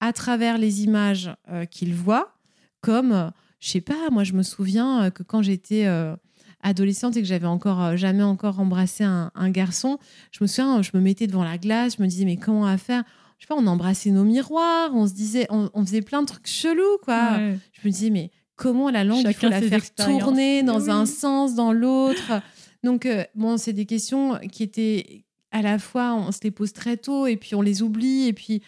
à 0.00 0.12
travers 0.12 0.58
les 0.58 0.84
images 0.84 1.30
euh, 1.50 1.64
qu'il 1.64 1.94
voit, 1.94 2.38
comme, 2.80 3.12
euh, 3.12 3.30
je 3.60 3.70
sais 3.70 3.80
pas, 3.80 4.10
moi 4.10 4.24
je 4.24 4.32
me 4.34 4.42
souviens 4.42 5.04
euh, 5.04 5.10
que 5.10 5.22
quand 5.22 5.42
j'étais 5.42 5.86
euh, 5.86 6.14
adolescente 6.62 7.16
et 7.16 7.22
que 7.22 7.26
j'avais 7.26 7.46
encore 7.46 7.96
jamais 7.96 8.22
encore 8.22 8.60
embrassé 8.60 9.04
un, 9.04 9.30
un 9.34 9.50
garçon, 9.50 9.98
je 10.30 10.38
me 10.42 10.46
souviens, 10.46 10.82
je 10.82 10.90
me 10.94 11.00
mettais 11.00 11.26
devant 11.26 11.44
la 11.44 11.58
glace, 11.58 11.96
je 11.98 12.02
me 12.02 12.08
disais 12.08 12.24
mais 12.24 12.36
comment 12.36 12.66
à 12.66 12.78
faire? 12.78 13.04
Je 13.38 13.44
sais 13.44 13.48
pas, 13.48 13.54
on 13.56 13.66
embrassait 13.66 14.10
nos 14.10 14.24
miroirs, 14.24 14.90
on 14.94 15.06
se 15.06 15.14
disait, 15.14 15.46
on, 15.50 15.70
on 15.72 15.84
faisait 15.86 16.02
plein 16.02 16.22
de 16.22 16.26
trucs 16.26 16.46
chelous 16.48 16.98
quoi. 17.02 17.36
Ouais. 17.36 17.58
Je 17.72 17.86
me 17.86 17.92
disais 17.92 18.10
mais 18.10 18.30
comment 18.56 18.90
la 18.90 19.04
langue 19.04 19.20
il 19.20 19.26
Chacun 19.26 19.40
faut 19.48 19.48
la 19.48 19.62
faire 19.62 19.94
tourner 19.94 20.62
dans 20.64 20.80
Oui. 20.80 20.90
un 20.90 21.06
sens, 21.06 21.54
dans 21.54 21.72
l'autre. 21.72 22.42
Donc 22.82 23.06
euh, 23.06 23.24
bon, 23.36 23.56
c'est 23.56 23.72
des 23.72 23.86
questions 23.86 24.38
qui 24.50 24.62
étaient 24.64 25.24
à 25.52 25.62
la 25.62 25.78
fois 25.78 26.14
on 26.14 26.30
se 26.32 26.40
les 26.42 26.50
pose 26.50 26.72
très 26.72 26.96
tôt 26.96 27.26
et 27.26 27.36
puis 27.36 27.54
on 27.54 27.62
les 27.62 27.82
oublie 27.82 28.26
et 28.26 28.32
puis 28.32 28.60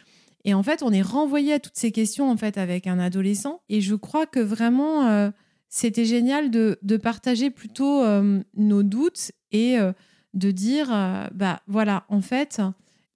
et 0.45 0.55
en 0.55 0.63
fait 0.63 0.83
on 0.83 0.91
est 0.93 1.03
renvoyé 1.03 1.53
à 1.55 1.59
toutes 1.61 1.77
ces 1.77 1.93
questions 1.93 2.31
en 2.31 2.37
fait 2.39 2.57
avec 2.57 2.87
un 2.87 2.99
adolescent 2.99 3.61
et 3.69 3.81
je 3.83 3.95
crois 3.95 4.25
que 4.27 4.41
vraiment 4.41 5.07
euh, 5.07 5.31
c'était 5.69 6.07
génial 6.07 6.51
de, 6.51 6.79
de 6.83 6.97
partager 6.97 7.51
plutôt 7.51 8.03
euh, 8.03 8.41
nos 8.57 8.83
doutes 8.83 9.31
et 9.53 9.77
de 10.33 10.51
dire 10.53 10.89
bah 11.35 11.61
voilà 11.67 12.05
en 12.09 12.21
fait 12.23 12.63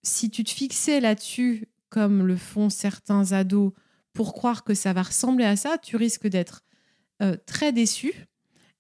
si 0.05 0.31
tu 0.31 0.45
te 0.45 0.51
fixais 0.51 1.01
là-dessus 1.01 1.67
comme 1.89 2.25
le 2.25 2.37
font 2.37 2.71
certains 2.71 3.33
ados 3.33 3.73
pour 4.13 4.33
croire 4.33 4.63
que 4.63 4.75
ça 4.75 4.93
va 4.93 5.03
ressembler 5.03 5.45
à 5.45 5.57
ça 5.57 5.79
tu 5.79 5.97
risques 5.97 6.29
d'être 6.29 6.63
euh, 7.23 7.37
très 7.47 7.73
déçu 7.73 8.13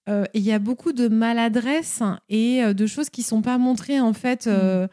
Euh, 0.07 0.25
et 0.35 0.39
il 0.39 0.45
y 0.45 0.53
a 0.53 0.59
beaucoup 0.59 0.93
de 0.93 1.09
maladresse 1.09 2.03
et 2.29 2.63
euh, 2.63 2.75
de 2.75 2.87
choses 2.87 3.09
qui 3.09 3.23
sont 3.23 3.41
pas 3.41 3.57
montrées 3.57 4.01
en 4.01 4.13
fait 4.13 4.47
euh, 4.47 4.87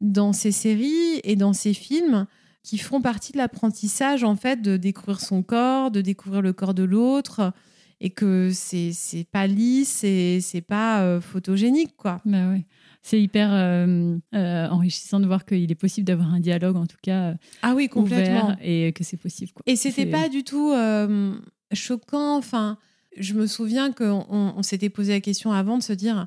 dans 0.00 0.32
ces 0.32 0.52
séries 0.52 1.20
et 1.22 1.36
dans 1.36 1.52
ces 1.52 1.74
films 1.74 2.26
qui 2.62 2.78
font 2.78 3.02
partie 3.02 3.32
de 3.32 3.38
l'apprentissage 3.38 4.24
en 4.24 4.36
fait 4.36 4.62
de 4.62 4.78
découvrir 4.78 5.20
son 5.20 5.42
corps, 5.42 5.90
de 5.90 6.00
découvrir 6.00 6.40
le 6.40 6.54
corps 6.54 6.72
de 6.72 6.82
l'autre 6.82 7.52
et 8.00 8.08
que 8.08 8.52
c'est 8.54 9.26
pas 9.30 9.46
lisse 9.46 10.02
et 10.02 10.40
c'est 10.40 10.62
pas 10.62 11.20
photogénique 11.20 11.94
quoi. 11.96 12.22
Bah 12.24 12.48
ouais. 12.48 12.64
C'est 13.06 13.20
hyper 13.20 13.50
euh, 13.52 14.16
euh, 14.34 14.66
enrichissant 14.68 15.20
de 15.20 15.26
voir 15.26 15.44
qu'il 15.44 15.70
est 15.70 15.74
possible 15.74 16.06
d'avoir 16.06 16.32
un 16.32 16.40
dialogue, 16.40 16.76
en 16.76 16.86
tout 16.86 16.96
cas, 17.02 17.30
euh, 17.30 17.34
Ah 17.60 17.74
oui, 17.74 17.88
complètement. 17.90 18.44
ouvert 18.46 18.56
et 18.62 18.92
que 18.94 19.04
c'est 19.04 19.18
possible. 19.18 19.52
Quoi. 19.52 19.62
Et 19.66 19.76
c'était 19.76 20.06
pas 20.06 20.30
du 20.30 20.42
tout 20.42 20.72
euh, 20.72 21.34
choquant. 21.72 22.36
Enfin, 22.38 22.78
je 23.18 23.34
me 23.34 23.46
souviens 23.46 23.92
qu'on 23.92 24.24
on, 24.30 24.54
on 24.56 24.62
s'était 24.62 24.88
posé 24.88 25.12
la 25.12 25.20
question 25.20 25.52
avant 25.52 25.76
de 25.76 25.82
se 25.82 25.92
dire, 25.92 26.26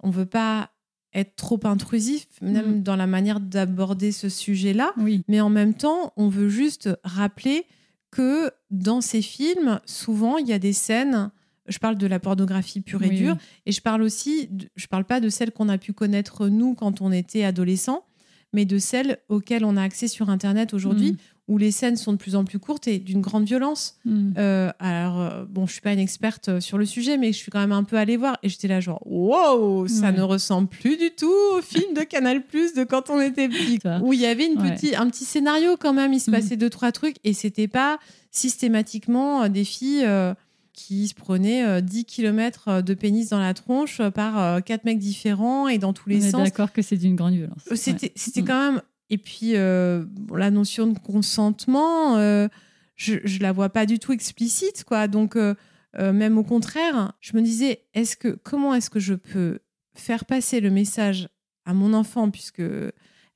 on 0.00 0.10
veut 0.10 0.26
pas 0.26 0.68
être 1.14 1.34
trop 1.36 1.58
intrusif, 1.64 2.26
même 2.42 2.78
Mm. 2.78 2.82
dans 2.82 2.96
la 2.96 3.06
manière 3.06 3.40
d'aborder 3.40 4.12
ce 4.12 4.28
sujet-là. 4.28 4.92
Oui. 4.98 5.24
Mais 5.28 5.40
en 5.40 5.50
même 5.50 5.72
temps, 5.74 6.12
on 6.18 6.28
veut 6.28 6.48
juste 6.50 6.90
rappeler 7.04 7.64
que 8.10 8.50
dans 8.70 9.00
ces 9.00 9.22
films, 9.22 9.80
souvent, 9.86 10.36
il 10.36 10.46
y 10.46 10.52
a 10.52 10.58
des 10.58 10.74
scènes. 10.74 11.30
Je 11.68 11.78
parle 11.78 11.96
de 11.96 12.06
la 12.06 12.18
pornographie 12.18 12.80
pure 12.80 13.02
et 13.04 13.08
Oui, 13.08 13.16
dure, 13.16 13.34
oui. 13.34 13.46
et 13.66 13.72
je 13.72 13.80
parle 13.80 14.02
aussi, 14.02 14.48
de- 14.50 14.66
je 14.76 14.86
parle 14.88 15.04
pas 15.04 15.20
de 15.20 15.28
celles 15.28 15.52
qu'on 15.52 15.68
a 15.68 15.78
pu 15.78 15.92
connaître 15.92 16.48
nous 16.48 16.74
quand 16.74 17.00
on 17.00 17.12
était 17.12 17.44
adolescent, 17.44 18.04
mais 18.52 18.64
de 18.64 18.78
celles 18.78 19.18
auxquelles 19.28 19.64
on 19.64 19.76
a 19.76 19.82
accès 19.82 20.08
sur 20.08 20.28
Internet 20.28 20.74
aujourd'hui, 20.74 21.12
Mm. 21.12 21.16
où 21.48 21.58
les 21.58 21.70
scènes 21.70 21.96
sont 21.96 22.12
de 22.12 22.18
plus 22.18 22.34
en 22.36 22.44
plus 22.44 22.58
courtes 22.58 22.86
et 22.88 22.98
d'une 22.98 23.20
grande 23.20 23.44
violence. 23.44 23.96
Mm. 24.04 24.32
Euh, 24.38 24.70
alors, 24.78 25.20
euh, 25.20 25.44
bon, 25.48 25.66
je 25.66 25.72
suis 25.72 25.80
pas 25.80 25.92
une 25.92 25.98
experte 25.98 26.48
euh, 26.48 26.60
sur 26.60 26.76
le 26.78 26.84
sujet, 26.84 27.16
mais 27.16 27.32
je 27.32 27.38
suis 27.38 27.50
quand 27.50 27.60
même 27.60 27.72
un 27.72 27.82
peu 27.84 27.96
allée 27.96 28.16
voir, 28.18 28.36
et 28.42 28.48
j'étais 28.48 28.68
là 28.68 28.80
genre, 28.80 29.00
wow, 29.06 29.86
ça 29.88 30.06
Ouais. 30.10 30.12
ne 30.12 30.22
ressemble 30.22 30.68
plus 30.68 30.96
du 30.98 31.10
tout 31.16 31.32
au 31.56 31.62
film 31.62 31.94
de 31.94 32.02
Canal 32.02 32.44
Plus 32.44 32.74
de 32.74 32.84
quand 32.84 33.08
on 33.08 33.20
était 33.20 33.48
petit, 33.48 33.78
où 34.02 34.12
il 34.12 34.20
y 34.20 34.26
avait 34.26 34.46
une 34.52 34.60
Ouais. 34.60 34.74
petit, 34.74 34.94
un 34.96 35.08
petit 35.08 35.24
scénario 35.24 35.76
quand 35.78 35.92
même, 35.94 36.12
il 36.12 36.20
se 36.20 36.30
Mhm. 36.30 36.36
passait 36.36 36.56
deux 36.56 36.70
trois 36.70 36.92
trucs, 36.92 37.16
et 37.24 37.32
c'était 37.34 37.68
pas 37.68 37.98
systématiquement 38.30 39.48
des 39.48 39.64
filles. 39.64 40.04
euh, 40.04 40.34
qui 40.72 41.08
se 41.08 41.14
prenaient 41.14 41.64
euh, 41.66 41.80
10 41.80 42.04
km 42.06 42.80
de 42.82 42.94
pénis 42.94 43.28
dans 43.28 43.38
la 43.40 43.52
tronche 43.54 44.00
euh, 44.00 44.10
par 44.10 44.38
euh, 44.40 44.60
quatre 44.60 44.84
mecs 44.84 44.98
différents 44.98 45.68
et 45.68 45.78
dans 45.78 45.92
tous 45.92 46.04
On 46.08 46.10
les 46.10 46.26
est 46.26 46.30
sens. 46.30 46.42
d'accord 46.44 46.72
que 46.72 46.82
c'est 46.82 46.96
d'une 46.96 47.14
grande 47.16 47.34
violence. 47.34 47.62
Euh, 47.70 47.76
C'était 47.76 48.06
Ouais. 48.06 48.12
c'était 48.16 48.42
Mm. 48.42 48.46
quand 48.46 48.72
même. 48.72 48.82
Et 49.10 49.18
puis, 49.18 49.56
euh, 49.56 50.04
la 50.34 50.50
notion 50.50 50.86
de 50.86 50.98
consentement, 50.98 52.16
euh, 52.16 52.48
je, 52.96 53.14
je 53.24 53.40
la 53.40 53.52
vois 53.52 53.68
pas 53.68 53.84
du 53.86 53.98
tout 53.98 54.12
explicite, 54.12 54.84
quoi. 54.84 55.08
Donc, 55.08 55.36
euh, 55.36 55.54
même 55.98 56.38
au 56.38 56.42
contraire, 56.44 57.12
je 57.20 57.36
me 57.36 57.42
disais, 57.42 57.82
est-ce 57.92 58.16
que 58.16 58.28
comment 58.28 58.74
est-ce 58.74 58.88
que 58.88 59.00
je 59.00 59.12
peux 59.14 59.58
faire 59.94 60.24
passer 60.24 60.60
le 60.60 60.70
message 60.70 61.28
à 61.66 61.74
mon 61.74 61.92
enfant, 61.92 62.30
puisque 62.30 62.62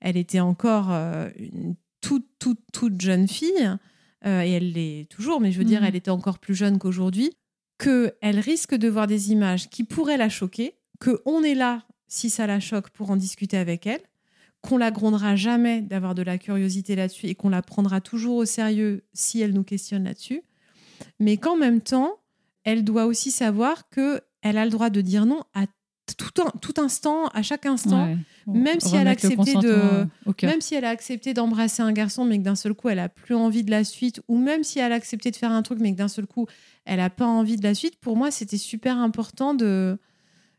elle 0.01 0.17
était 0.17 0.41
encore 0.41 0.91
une 0.91 1.75
toute, 2.01 2.27
toute, 2.39 2.61
toute 2.73 2.99
jeune 3.01 3.29
fille, 3.29 3.71
euh, 4.27 4.43
et 4.43 4.51
elle 4.53 4.73
l'est 4.73 5.09
toujours, 5.09 5.41
mais 5.41 5.53
je 5.53 5.59
veux 5.59 5.65
dire, 5.65 5.81
Mhm. 5.81 5.87
elle 5.89 5.97
était 5.97 6.11
encore 6.11 6.39
plus 6.39 6.55
jeune 6.55 6.79
qu'aujourd'hui, 6.79 7.33
qu'elle 7.79 8.39
risque 8.41 8.75
de 8.75 8.89
voir 8.89 9.07
des 9.07 9.33
images 9.33 9.69
qui 9.71 9.85
pourraient 9.85 10.17
la 10.17 10.29
choquer, 10.29 10.75
qu'on 11.01 11.43
est 11.43 11.55
là, 11.55 11.85
si 12.09 12.31
ça 12.31 12.47
la 12.47 12.61
choque, 12.61 12.91
pour 12.91 13.11
en 13.11 13.17
discuter 13.17 13.57
avec 13.57 13.87
elle, 13.87 14.01
qu'on 14.63 14.79
la 14.79 14.91
grondera 14.91 15.37
jamais 15.37 15.83
d'avoir 15.83 16.15
de 16.15 16.23
la 16.23 16.39
curiosité 16.39 16.97
là-dessus 16.97 17.27
et 17.27 17.35
qu'on 17.35 17.51
la 17.51 17.63
prendra 17.63 18.01
toujours 18.01 18.37
au 18.37 18.45
sérieux 18.45 19.05
si 19.13 19.41
elle 19.41 19.53
nous 19.53 19.63
questionne 19.65 20.05
là-dessus, 20.05 20.43
mais 21.21 21.37
qu'en 21.37 21.57
même 21.57 21.81
temps, 21.81 22.15
elle 22.65 22.83
doit 22.83 23.05
aussi 23.07 23.31
savoir 23.31 23.89
que 23.91 24.21
elle 24.43 24.59
a 24.59 24.65
le 24.65 24.71
droit 24.71 24.91
de 24.91 25.01
dire 25.01 25.27
non 25.27 25.43
à 25.55 25.67
tout, 26.17 26.43
un- 26.43 26.51
tout 26.61 26.75
instant, 26.81 27.27
à 27.29 27.43
chaque 27.43 27.67
instant, 27.67 28.07
Ouais. 28.07 28.17
même 28.47 28.81
si 28.81 28.95
elle 28.95 29.09
a 29.09 29.11
accepté 29.11 29.55
de- 29.55 30.07
même 30.45 30.61
si 30.61 30.75
elle 30.75 30.85
a 30.85 30.91
accepté 30.91 31.35
d'embrasser 31.35 31.83
un 31.83 31.93
garçon, 31.93 32.25
mais 32.25 32.39
que 32.39 32.45
d'un 32.45 32.55
seul 32.55 32.75
coup, 32.75 32.89
elle 32.89 32.99
a 33.01 33.09
plus 33.09 33.35
envie 33.35 33.65
de 33.65 33.71
la 33.71 33.83
suite, 33.83 34.21
ou 34.29 34.39
même 34.39 34.63
si 34.63 34.79
elle 34.79 34.93
a 34.93 34.95
accepté 34.95 35.31
de 35.31 35.37
faire 35.37 35.51
un 35.51 35.63
truc, 35.63 35.79
mais 35.81 35.93
que 35.93 35.97
d'un 35.99 36.09
seul 36.09 36.27
coup, 36.27 36.47
elle 36.85 37.01
a 37.01 37.11
pas 37.11 37.27
envie 37.27 37.57
de 37.57 37.63
la 37.65 37.75
suite, 37.75 37.97
pour 37.97 38.17
moi, 38.17 38.31
c'était 38.31 38.57
super 38.57 38.99
important 38.99 39.53
de, 39.55 39.99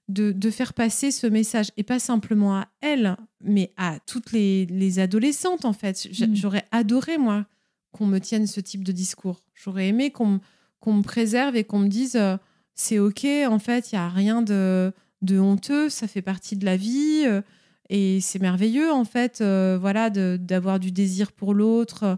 de, 0.09 0.31
de 0.31 0.49
faire 0.51 0.73
passer 0.73 1.11
ce 1.11 1.27
message, 1.27 1.67
et 1.77 1.83
pas 1.83 1.99
simplement 1.99 2.55
à 2.57 2.67
elle, 2.81 3.15
mais 3.41 3.71
à 3.77 3.99
toutes 4.05 4.31
les, 4.33 4.65
les 4.65 4.99
adolescentes, 4.99 5.63
en 5.65 5.73
fait. 5.73 6.07
Mm. 6.19 6.35
J'aurais 6.35 6.65
adoré, 6.71 7.17
moi, 7.17 7.45
qu'on 7.93 8.05
me 8.05 8.19
tienne 8.19 8.47
ce 8.47 8.59
type 8.59 8.83
de 8.83 8.91
discours. 8.91 9.43
J'aurais 9.55 9.87
aimé 9.87 10.11
qu'on 10.11 10.25
me- 10.27 10.39
qu'on 10.81 10.93
me 10.93 11.03
préserve 11.03 11.55
et 11.55 11.63
qu'on 11.63 11.79
me 11.79 11.87
dise, 11.87 12.15
euh, 12.17 12.37
c'est 12.75 12.99
OK, 12.99 13.25
en 13.49 13.59
fait, 13.59 13.91
il 13.91 13.95
y 13.95 13.97
a 13.97 14.07
rien 14.09 14.41
de, 14.43 14.93
de 15.21 15.39
honteux, 15.39 15.89
ça 15.89 16.07
fait 16.07 16.21
partie 16.21 16.55
de 16.55 16.65
la 16.65 16.77
vie. 16.77 17.23
euh, 17.25 17.41
et 17.89 18.19
c'est 18.21 18.39
merveilleux, 18.39 18.91
en 18.91 19.05
fait, 19.05 19.39
euh, 19.41 19.77
voilà, 19.79 20.09
d'avoir 20.09 20.79
du 20.79 20.91
désir 20.91 21.31
pour 21.31 21.53
l'autre. 21.53 22.17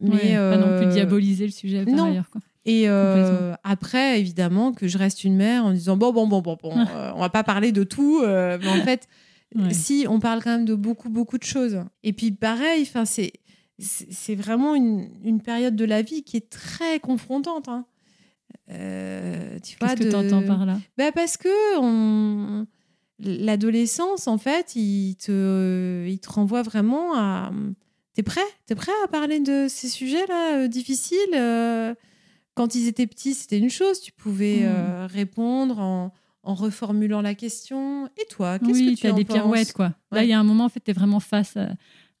Mais 0.00 0.10
Ouais, 0.10 0.34
pas 0.36 0.56
non 0.56 0.74
plus 0.76 0.86
euh, 0.86 0.90
diaboliser 0.90 1.44
le 1.46 1.52
sujet 1.52 1.84
par 1.84 1.94
non. 1.94 2.10
ailleurs. 2.10 2.30
Quoi. 2.30 2.40
Et 2.64 2.88
euh, 2.88 3.54
après, 3.64 4.18
évidemment, 4.20 4.72
que 4.72 4.88
je 4.88 4.96
reste 4.98 5.24
une 5.24 5.36
mère 5.36 5.64
en 5.66 5.72
disant 5.72 5.96
bon, 5.98 6.12
bon, 6.12 6.26
bon, 6.26 6.40
bon, 6.40 6.56
bon, 6.62 6.72
euh, 6.96 7.12
on 7.14 7.20
va 7.20 7.28
pas 7.28 7.42
parler 7.44 7.70
de 7.72 7.84
tout. 7.84 8.20
euh, 8.22 8.58
mais 8.62 8.68
en 8.68 8.82
fait, 8.82 9.08
Ouais. 9.56 9.74
si, 9.74 10.06
on 10.08 10.20
parle 10.20 10.42
quand 10.44 10.50
même 10.50 10.64
de 10.64 10.76
beaucoup, 10.76 11.08
beaucoup 11.10 11.36
de 11.36 11.42
choses. 11.42 11.80
Et 12.04 12.12
puis, 12.12 12.30
pareil, 12.30 12.88
c'est 13.04 13.32
c'est 13.80 14.34
vraiment 14.36 14.74
une, 14.74 15.08
une 15.24 15.40
période 15.40 15.74
de 15.74 15.84
la 15.84 16.02
vie 16.02 16.22
qui 16.22 16.36
est 16.36 16.48
très 16.50 17.00
confrontante. 17.00 17.68
hein. 17.68 17.84
Euh, 18.70 19.58
tu 19.62 19.76
vois, 19.78 19.88
Qu'est-ce 19.88 20.00
que 20.00 20.04
de- 20.04 20.10
tu 20.10 20.16
entends 20.16 20.46
par 20.46 20.64
là? 20.66 20.78
Bah 20.96 21.12
parce 21.12 21.36
que 21.36 21.78
on... 21.80 22.66
l'adolescence, 23.18 24.26
en 24.28 24.38
fait, 24.38 24.76
il 24.76 25.16
te, 25.16 26.06
il 26.08 26.18
te 26.18 26.30
renvoie 26.30 26.62
vraiment 26.62 27.14
à. 27.16 27.52
T'es 28.14 28.22
prêt 28.22 28.40
T'es 28.66 28.74
prêt 28.74 28.92
à 29.04 29.08
parler 29.08 29.40
de 29.40 29.66
ces 29.68 29.88
sujets-là 29.88 30.58
euh, 30.64 30.68
difficiles 30.68 31.18
euh, 31.34 31.94
Quand 32.54 32.74
ils 32.74 32.88
étaient 32.88 33.06
petits, 33.06 33.34
c'était 33.34 33.58
une 33.58 33.70
chose. 33.70 34.00
Tu 34.00 34.12
pouvais 34.12 34.60
Mm. 34.60 34.66
euh, 34.66 35.06
répondre 35.06 35.78
en, 35.78 36.12
en 36.42 36.54
reformulant 36.54 37.22
la 37.22 37.34
question. 37.34 38.06
Et 38.20 38.26
toi, 38.28 38.58
qu'est-ce 38.58 38.72
Oui, 38.72 38.94
que 38.94 39.00
tu 39.00 39.06
as 39.06 39.12
en 39.12 39.16
des 39.16 39.24
penses? 39.24 39.36
pirouettes. 39.36 39.72
Quoi. 39.72 39.94
Là, 40.12 40.24
il 40.24 40.28
y 40.28 40.32
a 40.32 40.38
un 40.40 40.44
moment, 40.44 40.64
en 40.64 40.68
fait, 40.68 40.80
tu 40.80 40.90
es 40.90 40.94
vraiment 40.94 41.20
face 41.20 41.56
à, 41.56 41.62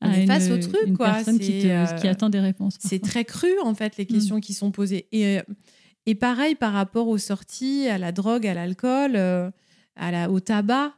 à 0.00 0.08
On 0.08 0.12
est 0.12 0.22
une, 0.22 0.26
face 0.28 0.50
au 0.50 0.58
truc, 0.58 0.80
une 0.86 0.96
quoi. 0.96 1.10
personne 1.12 1.38
qui, 1.38 1.60
te- 1.62 1.66
euh, 1.66 1.84
qui 1.96 2.06
attend 2.08 2.30
des 2.30 2.40
réponses. 2.40 2.76
C'est 2.78 3.00
très 3.02 3.24
cru, 3.24 3.50
en 3.62 3.74
fait, 3.74 3.96
les 3.96 4.06
questions 4.06 4.40
qui 4.40 4.54
sont 4.54 4.70
posées. 4.70 5.06
Et, 5.12 5.40
et 6.06 6.14
pareil 6.14 6.54
par 6.54 6.72
rapport 6.72 7.08
aux 7.08 7.18
sorties, 7.18 7.88
à 7.88 7.98
la 7.98 8.12
drogue, 8.12 8.46
à 8.46 8.54
l'alcool, 8.54 9.16
euh, 9.16 9.50
à 9.96 10.10
la, 10.10 10.30
au 10.30 10.40
tabac. 10.40 10.94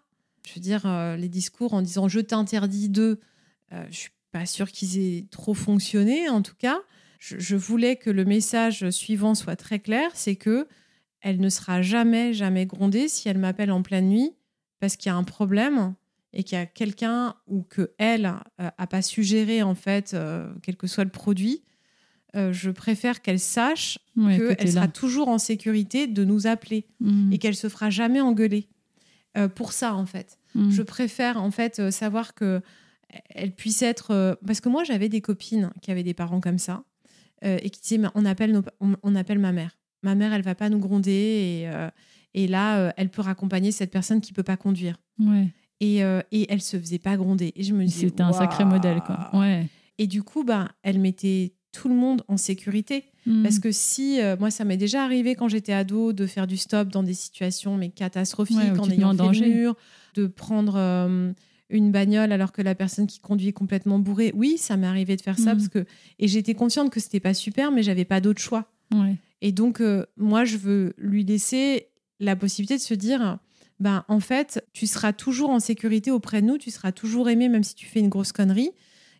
Je 0.47 0.55
veux 0.55 0.61
dire, 0.61 0.87
euh, 0.87 1.17
les 1.17 1.29
discours 1.29 1.75
en 1.75 1.83
disant 1.83 2.09
je 2.09 2.21
t'interdis 2.21 2.89
de, 2.89 3.21
euh, 3.73 3.85
je 3.91 3.97
suis 3.97 4.11
pas 4.33 4.47
sûre 4.47 4.71
qu'ils 4.71 4.99
aient 4.99 5.27
trop 5.31 5.55
fonctionné, 5.55 6.29
en 6.29 6.43
tout 6.43 6.55
cas. 6.57 6.81
Je, 7.19 7.39
je 7.39 7.57
voulais 7.57 7.97
que 7.97 8.11
le 8.11 8.25
message 8.25 8.91
suivant 8.91 9.35
soit 9.35 9.57
très 9.57 9.79
clair, 9.79 10.11
c'est 10.15 10.37
que 10.37 10.67
elle 11.21 11.41
ne 11.41 11.49
sera 11.49 11.83
jamais, 11.83 12.33
jamais 12.33 12.67
grondée 12.67 13.07
si 13.07 13.29
elle 13.29 13.39
m'appelle 13.39 13.71
en 13.71 13.83
pleine 13.83 14.09
nuit 14.09 14.33
parce 14.81 14.97
qu'il 14.97 15.11
y 15.11 15.13
a 15.13 15.17
un 15.17 15.23
problème 15.23 15.95
et 16.33 16.43
qu'il 16.43 16.59
y 16.59 16.61
a 16.61 16.67
quelqu'un 16.67 17.37
ou 17.47 17.63
que 17.63 17.93
elle 17.99 18.27
euh, 18.61 18.71
a 18.77 18.87
pas 18.89 19.03
suggéré 19.03 19.63
en 19.63 19.77
fait, 19.77 20.17
quel 20.63 20.77
que 20.77 20.87
soit 20.89 21.05
le 21.05 21.11
produit. 21.11 21.63
Euh, 22.35 22.53
je 22.53 22.71
préfère 22.71 23.21
qu'elle 23.21 23.39
sache 23.41 23.99
Ouais, 24.17 24.39
qu'elle 24.57 24.73
sera 24.73 24.87
là. 24.87 24.89
toujours 24.93 25.29
en 25.29 25.39
sécurité 25.39 26.07
de 26.07 26.25
nous 26.25 26.47
appeler 26.47 26.87
Mm, 27.01 27.33
et 27.33 27.39
qu'elle 27.39 27.55
se 27.57 27.69
fera 27.69 27.91
jamais 27.91 28.21
engueuler. 28.21 28.69
Euh, 29.37 29.49
pour 29.49 29.73
ça, 29.73 29.95
en 29.95 30.07
fait. 30.07 30.39
mm. 30.55 30.71
Je 30.71 30.83
préfère, 30.83 31.43
en 31.43 31.51
fait, 31.51 31.79
euh, 31.79 31.91
savoir 31.91 32.35
que 32.35 32.61
elle 33.29 33.55
puisse 33.55 33.83
être... 33.83 34.39
Parce 34.47 34.61
que 34.62 34.71
moi, 34.71 34.85
j'avais 34.85 35.11
des 35.11 35.21
copines 35.21 35.71
qui 35.83 35.91
avaient 35.91 36.03
des 36.03 36.15
parents 36.15 36.41
comme 36.41 36.59
ça 36.59 36.83
et 37.43 37.69
qui 37.69 37.81
disaient, 37.83 38.01
on 38.15 38.25
appelle, 38.25 38.53
nos- 38.53 38.62
on, 38.81 38.95
on 39.03 39.15
appelle 39.17 39.39
ma 39.39 39.53
mère. 39.53 39.77
Ma 40.03 40.15
mère, 40.15 40.33
elle 40.33 40.41
va 40.43 40.55
pas 40.55 40.71
nous 40.71 40.79
gronder 40.79 41.11
et, 41.12 41.71
et 42.33 42.47
là, 42.49 42.95
elle 42.97 43.11
peut 43.11 43.21
raccompagner 43.21 43.71
cette 43.71 43.91
personne 43.91 44.23
qui 44.23 44.33
peut 44.33 44.43
pas 44.43 44.57
conduire. 44.57 44.97
Ouais. 45.19 45.49
Et, 45.81 45.99
et 45.99 46.47
elle 46.51 46.62
se 46.62 46.79
faisait 46.79 46.99
pas 46.99 47.17
gronder. 47.19 47.53
Et 47.55 47.65
je 47.65 47.75
me 47.75 47.85
disais, 47.85 48.07
C'était 48.09 48.23
un 48.23 48.33
sacré 48.33 48.65
modèle. 48.65 49.03
Quoi. 49.05 49.29
Ouais. 49.35 49.67
Et 49.99 50.07
du 50.07 50.23
coup, 50.23 50.43
bah, 50.43 50.71
elle 50.83 50.99
mettait 50.99 51.53
tout 51.73 51.88
le 51.88 51.95
monde 51.95 52.23
en 52.29 52.37
sécurité. 52.37 53.05
Mm. 53.26 53.43
Parce 53.43 53.59
que 53.59 53.73
si, 53.73 54.21
euh, 54.21 54.37
moi, 54.38 54.50
ça 54.50 54.64
m'est 54.64 54.76
déjà 54.76 55.02
arrivé 55.05 55.35
quand 55.35 55.49
j'étais 55.49 55.73
ado 55.73 56.12
de 56.12 56.26
faire 56.26 56.47
du 56.47 56.57
stop 56.57 56.88
dans 56.88 57.02
des 57.02 57.14
situations 57.14 57.76
mais 57.76 57.88
catastrophiques, 57.91 58.57
Ouais, 58.57 58.79
en 58.79 58.88
ayant 58.91 59.09
en 59.09 59.12
fait 59.12 59.17
danger. 59.17 59.49
le 59.49 59.55
mur, 59.55 59.76
de 60.14 60.26
prendre 60.26 60.75
euh, 60.76 61.33
une 61.71 61.91
bagnole 61.91 62.33
alors 62.33 62.52
que 62.52 62.61
la 62.62 62.75
personne 62.75 63.07
qui 63.07 63.19
conduit 63.21 63.49
est 63.49 63.52
complètement 63.52 63.99
bourrée. 63.99 64.33
Oui, 64.35 64.59
ça 64.59 64.76
m'est 64.76 64.87
arrivé 64.87 65.17
de 65.17 65.23
faire 65.23 65.38
ça 65.38 65.52
Mhm. 65.55 65.59
parce 65.59 65.69
que 65.69 65.87
et 66.19 66.29
j'étais 66.29 66.55
consciente 66.55 66.91
que 66.91 67.00
c'était 67.00 67.21
pas 67.21 67.35
super, 67.35 67.71
mais 67.73 67.83
j'avais 67.83 68.05
pas 68.05 68.21
d'autre 68.21 68.41
choix. 68.41 68.71
Ouais. 68.93 69.17
Et 69.41 69.52
donc, 69.52 69.81
euh, 69.81 70.05
moi, 70.17 70.45
je 70.45 70.57
veux 70.59 70.93
lui 70.99 71.25
laisser 71.25 71.88
la 72.21 72.37
possibilité 72.37 72.76
de 72.76 72.83
se 72.83 72.95
dire, 72.95 73.38
ben, 73.81 74.05
en 74.09 74.21
fait, 74.21 74.64
tu 74.73 74.87
seras 74.87 75.12
toujours 75.12 75.50
en 75.50 75.59
sécurité 75.61 76.11
auprès 76.11 76.43
de 76.43 76.47
nous, 76.47 76.59
tu 76.59 76.71
seras 76.71 76.93
toujours 76.93 77.29
aimé, 77.31 77.49
même 77.49 77.64
si 77.64 77.75
tu 77.75 77.87
fais 77.87 77.99
une 78.00 78.09
grosse 78.11 78.31
connerie. 78.33 78.71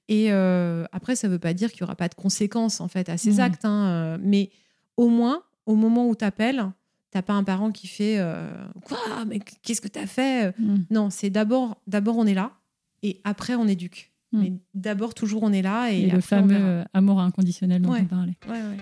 Et 0.09 0.33
euh, 0.33 0.85
après, 0.93 1.17
ça 1.17 1.29
veut 1.29 1.39
pas 1.39 1.55
dire 1.55 1.71
qu'il 1.73 1.81
y 1.81 1.85
aura 1.85 1.95
pas 1.97 2.09
de 2.09 2.15
conséquences, 2.15 2.81
en 2.81 2.89
fait, 2.89 3.09
à 3.09 3.17
ces 3.17 3.37
Ouais. 3.37 3.41
actes. 3.43 3.65
hein, 3.65 3.87
euh, 3.87 4.19
mais 4.21 4.51
au 4.97 5.09
moins, 5.09 5.43
au 5.67 5.75
moment 5.77 6.09
où 6.09 6.15
tu 6.17 6.25
appelles, 6.25 6.65
t'as 7.11 7.23
pas 7.23 7.33
un 7.35 7.45
parent 7.45 7.71
qui 7.73 7.87
fait 7.87 8.17
euh, 8.19 8.51
Quoi? 8.85 8.99
Mais 9.27 9.39
qu'est-ce 9.63 9.81
que 9.81 9.89
tu 9.89 9.99
as 9.99 10.07
fait 10.07 10.55
Mm. 10.59 10.77
Non, 10.91 11.11
c'est 11.11 11.31
d'abord, 11.31 11.77
d'abord, 11.87 12.17
on 12.19 12.27
est 12.27 12.35
là, 12.35 12.53
et 13.03 13.21
après, 13.25 13.55
on 13.55 13.67
éduque. 13.69 14.11
Mm. 14.33 14.41
Mais 14.41 14.53
d'abord, 14.75 15.15
toujours, 15.15 15.43
on 15.45 15.53
est 15.53 15.63
là. 15.63 15.91
Et, 15.93 16.01
Et, 16.01 16.03
le 16.07 16.19
après, 16.19 16.23
fameux 16.23 16.85
amour 16.93 17.21
inconditionnel 17.21 17.83
dont 17.83 17.91
Ouais. 17.93 18.01
on 18.03 18.07
parlait. 18.07 18.37
Ouais, 18.49 18.53
ouais. 18.61 18.77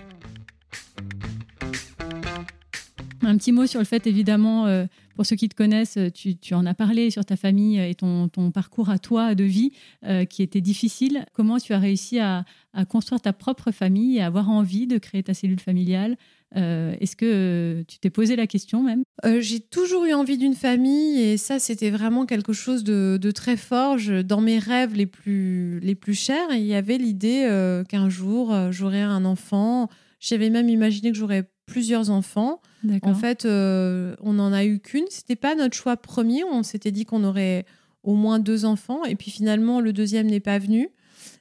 Un 3.23 3.37
petit 3.37 3.51
mot 3.51 3.67
sur 3.67 3.79
le 3.79 3.85
fait, 3.85 4.07
évidemment, 4.07 4.65
euh, 4.65 4.85
pour 5.15 5.25
ceux 5.25 5.35
qui 5.35 5.49
te 5.49 5.55
connaissent, 5.55 5.97
tu, 6.13 6.53
en 6.53 6.65
as 6.65 6.73
parlé 6.73 7.09
sur 7.11 7.25
ta 7.25 7.35
famille 7.35 7.79
et 7.79 7.95
ton, 7.95 8.29
parcours 8.53 8.89
à 8.89 8.99
toi 8.99 9.35
de 9.35 9.43
vie 9.43 9.71
euh, 10.05 10.25
qui 10.25 10.43
était 10.43 10.61
difficile. 10.61 11.25
Comment 11.33 11.57
tu 11.57 11.73
as 11.73 11.79
réussi 11.79 12.19
à, 12.19 12.45
construire 12.89 13.21
ta 13.21 13.33
propre 13.33 13.71
famille 13.71 14.17
et 14.17 14.21
avoir 14.21 14.49
envie 14.49 14.87
de 14.87 14.97
créer 14.97 15.23
ta 15.23 15.33
cellule 15.33 15.59
familiale 15.59 16.17
Euh, 16.57 16.95
Est-ce 16.99 17.15
que 17.15 17.83
tu 17.87 17.99
t'es 17.99 18.09
posé 18.09 18.35
la 18.35 18.47
question 18.47 18.83
même? 18.83 19.03
Euh, 19.25 19.39
j'ai 19.41 19.59
toujours 19.59 20.05
eu 20.05 20.13
envie 20.13 20.37
d'une 20.37 20.53
famille 20.53 21.19
et 21.21 21.37
ça, 21.37 21.59
c'était 21.59 21.89
vraiment 21.91 22.25
quelque 22.25 22.53
chose 22.53 22.83
de, 22.83 23.31
très 23.31 23.57
fort. 23.57 23.97
Dans 24.25 24.41
mes 24.41 24.59
rêves 24.59 24.95
les 24.95 25.05
plus, 25.05 25.79
les 25.81 25.95
plus 25.95 26.13
chers, 26.13 26.51
il 26.51 26.65
y 26.65 26.73
avait 26.73 26.97
l'idée 26.97 27.47
qu'un 27.87 28.09
jour, 28.09 28.53
j'aurais 28.71 29.01
un 29.01 29.25
enfant. 29.25 29.89
J'avais 30.19 30.49
même 30.49 30.69
imaginé 30.69 31.11
que 31.11 31.17
j'aurais 31.17 31.50
plusieurs 31.71 32.09
enfants. 32.09 32.61
En 33.03 33.13
fait, 33.13 33.45
euh, 33.45 34.15
on 34.21 34.33
n'en 34.33 34.51
a 34.51 34.65
eu 34.65 34.79
qu'une. 34.79 35.05
C'était 35.09 35.35
pas 35.35 35.55
notre 35.55 35.75
choix 35.75 35.95
premier. 35.97 36.43
On 36.43 36.63
s'était 36.63 36.91
dit 36.91 37.05
qu'on 37.05 37.23
aurait 37.23 37.65
au 38.03 38.15
moins 38.15 38.39
deux 38.39 38.65
enfants. 38.65 39.05
Et 39.05 39.15
puis 39.15 39.31
finalement, 39.31 39.79
le 39.79 39.93
deuxième 39.93 40.27
n'est 40.27 40.39
pas 40.39 40.57
venu. 40.59 40.89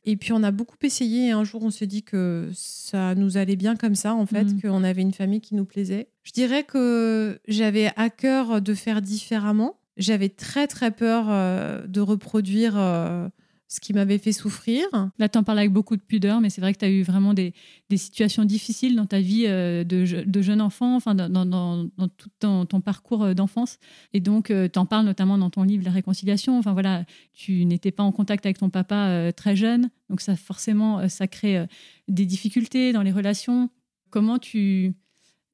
Et 0.04 0.16
puis 0.16 0.32
on 0.32 0.42
a 0.42 0.50
beaucoup 0.50 0.76
essayé. 0.82 1.28
Et 1.28 1.30
un 1.30 1.44
jour, 1.44 1.62
on 1.62 1.70
s'est 1.70 1.87
dit 1.87 2.02
que 2.02 2.49
ça 2.54 3.14
nous 3.14 3.37
allait 3.37 3.56
bien 3.56 3.76
comme 3.76 3.94
ça, 3.94 4.14
en 4.14 4.26
fait, 4.26 4.44
Mhm. 4.44 4.60
qu'on 4.62 4.84
avait 4.84 5.02
une 5.02 5.12
famille 5.14 5.40
qui 5.40 5.54
nous 5.54 5.64
plaisait. 5.64 6.08
Je 6.22 6.32
dirais 6.32 6.64
que 6.64 7.40
j'avais 7.49 7.90
à 7.96 8.10
cœur 8.10 8.60
de 8.62 8.75
faire 8.75 9.00
différemment. 9.02 9.78
J'avais 9.96 10.28
très, 10.28 10.66
très 10.66 10.90
peur 10.90 11.26
euh, 11.28 11.87
de 11.87 12.00
reproduire 12.00 12.75
euh, 12.76 13.28
ce 13.72 13.78
qui 13.78 13.92
m'avait 13.92 14.18
fait 14.18 14.32
souffrir. 14.32 14.84
Là, 15.18 15.28
tu 15.28 15.38
en 15.38 15.44
parles 15.44 15.60
avec 15.60 15.72
beaucoup 15.72 15.96
de 15.96 16.02
pudeur, 16.02 16.40
mais 16.40 16.50
c'est 16.50 16.60
vrai 16.60 16.74
que 16.74 16.80
tu 16.80 16.84
as 16.84 16.90
eu 16.90 17.02
vraiment 17.02 17.34
des, 17.34 17.54
des 17.88 17.96
situations 17.96 18.44
difficiles 18.44 18.96
dans 18.96 19.06
ta 19.06 19.20
vie 19.20 19.44
euh, 19.46 19.84
de, 19.84 20.04
je- 20.04 20.16
de 20.16 20.42
jeune 20.42 20.60
enfant, 20.60 20.96
enfin, 20.96 21.14
dans, 21.14 21.28
dans- 21.28 21.46
dans- 21.46 21.88
dans 21.96 22.08
tout 22.08 22.28
ton, 22.40 22.66
ton 22.66 22.80
parcours 22.80 23.22
euh, 23.22 23.32
d'enfance. 23.32 23.78
Et 24.12 24.18
donc, 24.18 24.46
tu 24.72 24.78
en 24.78 24.86
parles 24.86 25.06
notamment 25.06 25.38
dans 25.38 25.50
ton 25.50 25.62
livre 25.62 25.84
La 25.84 25.92
réconciliation. 25.92 26.58
Enfin, 26.58 26.72
voilà, 26.72 27.04
tu 27.32 27.64
n'étais 27.64 27.92
pas 27.92 28.02
en 28.02 28.10
contact 28.10 28.44
avec 28.44 28.58
ton 28.58 28.70
papa 28.70 29.06
euh, 29.06 29.30
très 29.30 29.54
jeune. 29.54 29.88
Donc, 30.08 30.20
ça, 30.20 30.34
forcément, 30.34 30.98
euh, 30.98 31.06
ça 31.08 31.28
crée 31.28 31.56
euh, 31.58 31.66
des 32.08 32.26
difficultés 32.26 32.92
dans 32.92 33.02
les 33.02 33.12
relations. 33.12 33.70
Comment 34.10 34.40
tu 34.40 34.94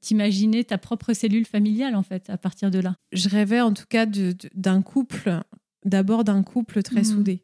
t'imaginer 0.01 0.65
ta 0.65 0.79
propre 0.79 1.13
cellule 1.13 1.45
familiale, 1.47 1.95
en 1.97 2.03
fait, 2.03 2.31
à 2.31 2.39
partir 2.39 2.71
de 2.71 2.79
là? 2.79 2.95
Je 3.13 3.29
rêvais 3.29 3.61
en 3.61 3.73
tout 3.75 3.85
cas 3.89 4.07
d'un 4.55 4.81
couple, 4.81 5.41
d'abord 5.85 6.25
d'un 6.25 6.43
couple 6.43 6.83
très 6.83 7.01
Mhm. 7.01 7.05
soudé. 7.05 7.43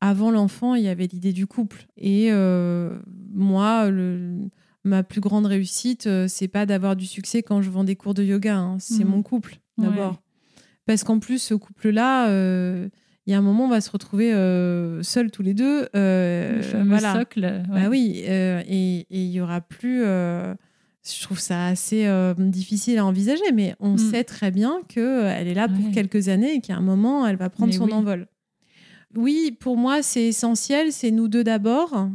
Avant 0.00 0.30
l'enfant, 0.30 0.74
il 0.74 0.82
y 0.84 0.88
avait 0.88 1.06
l'idée 1.06 1.32
du 1.32 1.46
couple. 1.46 1.86
Et 1.98 2.28
euh, 2.32 2.98
moi, 3.34 3.90
le- 3.90 4.48
ma 4.84 5.02
plus 5.02 5.20
grande 5.20 5.44
réussite, 5.46 6.06
euh, 6.06 6.26
c'est 6.26 6.48
pas 6.48 6.64
d'avoir 6.64 6.96
du 6.96 7.04
succès 7.06 7.42
quand 7.42 7.60
je 7.60 7.68
vends 7.70 7.84
des 7.84 7.96
cours 7.96 8.14
de 8.14 8.22
yoga, 8.24 8.56
hein. 8.56 8.76
c'est 8.78 9.04
Mhm. 9.04 9.10
mon 9.10 9.22
couple 9.22 9.58
Ouais. 9.76 9.84
d'abord. 9.86 10.22
Parce 10.86 11.04
qu'en 11.04 11.18
plus, 11.18 11.38
ce 11.40 11.52
couple-là, 11.54 12.28
euh, 12.30 12.88
il 13.26 13.30
y 13.30 13.34
a 13.34 13.38
un 13.38 13.42
moment, 13.42 13.66
on 13.66 13.68
va 13.68 13.82
se 13.82 13.90
retrouver 13.90 14.32
euh, 14.32 15.02
seuls 15.02 15.30
tous 15.30 15.42
les 15.42 15.52
deux. 15.52 15.86
euh, 15.94 16.62
le 16.82 16.88
voilà. 16.88 17.12
socle. 17.12 17.44
ouais. 17.44 17.62
Bah 17.82 17.88
oui, 17.90 18.22
et 18.24 19.06
il 19.10 19.26
y 19.30 19.40
aura 19.40 19.60
plus. 19.60 20.00
je 20.02 21.22
trouve 21.22 21.38
ça 21.38 21.66
assez 21.66 22.06
difficile 22.38 22.98
à 22.98 23.04
envisager, 23.04 23.52
mais 23.54 23.74
on 23.80 23.94
Mm. 23.94 23.98
sait 23.98 24.24
très 24.24 24.50
bien 24.50 24.80
qu'elle 24.88 25.46
est 25.48 25.54
là 25.54 25.68
pour 25.68 25.84
Ouais. 25.86 25.92
quelques 25.92 26.28
années 26.28 26.54
et 26.54 26.60
qu'à 26.60 26.76
un 26.76 26.80
moment, 26.82 27.26
elle 27.26 27.36
va 27.36 27.50
prendre 27.50 27.70
Mais 27.72 27.76
son 27.78 27.84
oui. 27.84 27.92
envol. 27.92 28.26
Oui, 29.16 29.56
pour 29.58 29.76
moi, 29.76 30.02
c'est 30.02 30.24
essentiel. 30.24 30.92
C'est 30.92 31.10
nous 31.10 31.28
deux 31.28 31.44
d'abord. 31.44 32.08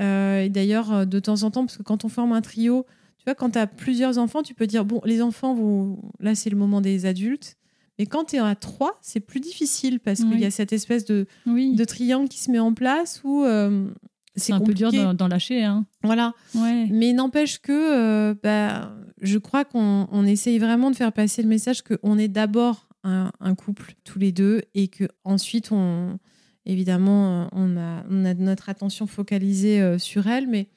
Euh, 0.00 0.42
et 0.42 0.48
d'ailleurs, 0.48 0.92
euh, 0.92 1.04
de 1.04 1.18
temps 1.18 1.42
en 1.42 1.50
temps, 1.50 1.64
parce 1.64 1.76
que 1.76 1.82
quand 1.82 2.04
on 2.04 2.08
forme 2.08 2.32
un 2.32 2.40
trio, 2.40 2.86
tu 3.18 3.24
vois, 3.24 3.34
quand 3.34 3.50
tu 3.50 3.58
as 3.58 3.66
plusieurs 3.66 4.18
enfants, 4.18 4.42
tu 4.42 4.54
peux 4.54 4.66
dire 4.66 4.84
bon, 4.84 5.00
les 5.04 5.22
enfants, 5.22 5.54
vont... 5.54 5.98
là, 6.20 6.34
c'est 6.34 6.50
le 6.50 6.56
moment 6.56 6.80
des 6.80 7.06
adultes. 7.06 7.56
Mais 7.98 8.06
quand 8.06 8.26
tu 8.26 8.36
es 8.36 8.38
à 8.38 8.54
trois, 8.54 8.98
c'est 9.02 9.20
plus 9.20 9.40
difficile 9.40 9.98
parce 9.98 10.20
qu'il 10.20 10.38
y 10.38 10.44
a 10.44 10.52
cette 10.52 10.72
espèce 10.72 11.04
de, 11.04 11.26
Oui, 11.46 11.74
de 11.74 11.84
triangle 11.84 12.28
qui 12.28 12.38
se 12.38 12.48
met 12.50 12.60
en 12.60 12.72
place 12.72 13.20
où 13.24 13.42
euh, 13.42 13.88
c'est 14.36 14.52
un 14.52 14.60
peu 14.60 14.72
dur 14.72 14.92
d'en 15.14 15.28
lâcher. 15.28 15.64
Hein. 15.64 15.84
Voilà. 16.04 16.32
Ouais. 16.54 16.86
Mais 16.90 17.12
n'empêche 17.12 17.58
que 17.58 17.72
euh, 17.72 18.34
bah, 18.40 18.92
je 19.20 19.38
crois 19.38 19.64
qu'on 19.64 20.06
on 20.12 20.24
essaye 20.24 20.60
vraiment 20.60 20.92
de 20.92 20.96
faire 20.96 21.12
passer 21.12 21.42
le 21.42 21.48
message 21.48 21.82
qu'on 21.82 22.18
est 22.18 22.28
d'abord 22.28 22.87
un, 23.08 23.32
un 23.40 23.54
couple 23.54 23.94
tous 24.04 24.18
les 24.18 24.32
deux 24.32 24.62
et 24.74 24.88
que 24.88 25.04
ensuite 25.24 25.72
on 25.72 26.18
évidemment 26.66 27.42
euh, 27.42 27.46
on 27.52 27.76
a, 27.76 28.04
on 28.10 28.24
a 28.24 28.34
notre 28.34 28.68
attention 28.68 29.06
focalisée 29.06 29.80
euh, 29.80 29.98
sur 29.98 30.26
elle, 30.26 30.46
mais 30.46 30.68